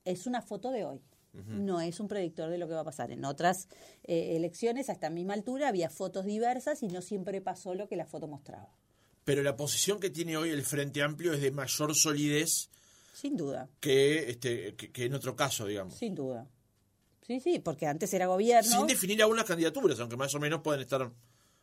Es 0.05 0.27
una 0.27 0.43
foto 0.43 0.71
de 0.71 0.85
hoy. 0.85 1.01
No 1.33 1.81
es 1.81 2.01
un 2.01 2.09
predictor 2.09 2.51
de 2.51 2.59
lo 2.59 2.67
que 2.67 2.75
va 2.75 2.81
a 2.81 2.85
pasar. 2.85 3.13
En 3.13 3.25
otras 3.25 3.69
eh, 4.03 4.35
elecciones, 4.35 4.89
a 4.89 4.93
esta 4.93 5.11
misma 5.11 5.35
altura, 5.35 5.69
había 5.69 5.89
fotos 5.89 6.25
diversas 6.25 6.83
y 6.83 6.89
no 6.89 7.03
siempre 7.03 7.41
pasó 7.41 7.77
lo 7.77 7.87
que 7.87 7.95
la 7.95 8.05
foto 8.05 8.27
mostraba 8.27 8.69
pero 9.31 9.45
la 9.45 9.55
posición 9.55 10.01
que 10.01 10.11
tiene 10.11 10.37
hoy 10.37 10.51
el 10.51 10.65
Frente 10.65 11.05
Amplio 11.05 11.33
es 11.33 11.41
de 11.41 11.53
mayor 11.53 11.95
solidez. 11.95 12.69
Sin 13.13 13.37
duda. 13.37 13.69
Que, 13.79 14.29
este, 14.29 14.75
que, 14.75 15.05
en 15.05 15.15
otro 15.15 15.37
caso, 15.37 15.67
digamos. 15.67 15.95
Sin 15.95 16.17
duda. 16.17 16.49
Sí, 17.25 17.39
sí, 17.39 17.61
porque 17.61 17.87
antes 17.87 18.13
era 18.13 18.27
gobierno. 18.27 18.69
Sin 18.69 18.89
definir 18.89 19.23
aún 19.23 19.37
las 19.37 19.45
candidaturas, 19.45 20.01
aunque 20.01 20.17
más 20.17 20.35
o 20.35 20.41
menos 20.41 20.63
pueden 20.63 20.81
estar 20.81 21.13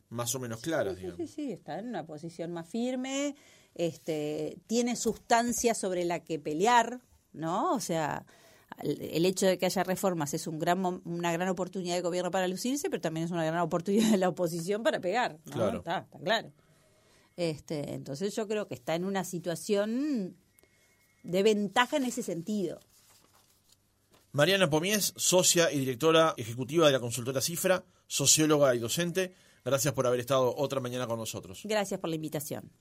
más 0.07 0.33
o 0.33 0.39
menos 0.39 0.61
claras, 0.61 0.95
sí, 0.95 1.01
digamos. 1.01 1.17
Sí, 1.17 1.27
sí, 1.27 1.51
está 1.51 1.77
en 1.79 1.89
una 1.89 2.05
posición 2.05 2.53
más 2.53 2.69
firme, 2.69 3.35
este, 3.75 4.59
tiene 4.67 4.95
sustancia 4.95 5.73
sobre 5.73 6.05
la 6.05 6.21
que 6.21 6.39
pelear, 6.39 7.01
¿no? 7.33 7.73
O 7.73 7.81
sea, 7.81 8.25
el 8.81 9.25
hecho 9.25 9.45
de 9.45 9.57
que 9.57 9.65
haya 9.65 9.83
reformas 9.83 10.33
es 10.33 10.47
un 10.47 10.57
gran, 10.57 10.85
una 11.03 11.33
gran 11.33 11.49
oportunidad 11.49 11.95
de 11.95 12.01
gobierno 12.01 12.31
para 12.31 12.47
lucirse, 12.47 12.89
pero 12.89 13.01
también 13.01 13.25
es 13.25 13.31
una 13.31 13.43
gran 13.43 13.59
oportunidad 13.59 14.09
de 14.11 14.17
la 14.19 14.29
oposición 14.29 14.83
para 14.83 15.01
pegar. 15.01 15.37
¿no? 15.47 15.51
Claro. 15.51 15.79
Está, 15.79 15.97
está 15.97 16.19
claro. 16.19 16.53
Este, 17.37 17.93
entonces 17.93 18.35
yo 18.35 18.47
creo 18.47 18.67
que 18.67 18.73
está 18.73 18.95
en 18.95 19.05
una 19.05 19.23
situación 19.23 20.35
de 21.23 21.43
ventaja 21.43 21.97
en 21.97 22.05
ese 22.05 22.23
sentido. 22.23 22.79
Mariana 24.31 24.69
Pomies, 24.69 25.13
socia 25.15 25.71
y 25.71 25.79
directora 25.79 26.33
ejecutiva 26.37 26.87
de 26.87 26.93
la 26.93 26.99
consultora 26.99 27.41
Cifra, 27.41 27.85
socióloga 28.07 28.75
y 28.75 28.79
docente, 28.79 29.33
gracias 29.63 29.93
por 29.93 30.05
haber 30.07 30.19
estado 30.19 30.55
otra 30.55 30.79
mañana 30.79 31.07
con 31.07 31.19
nosotros. 31.19 31.61
Gracias 31.63 31.99
por 31.99 32.09
la 32.09 32.15
invitación. 32.15 32.71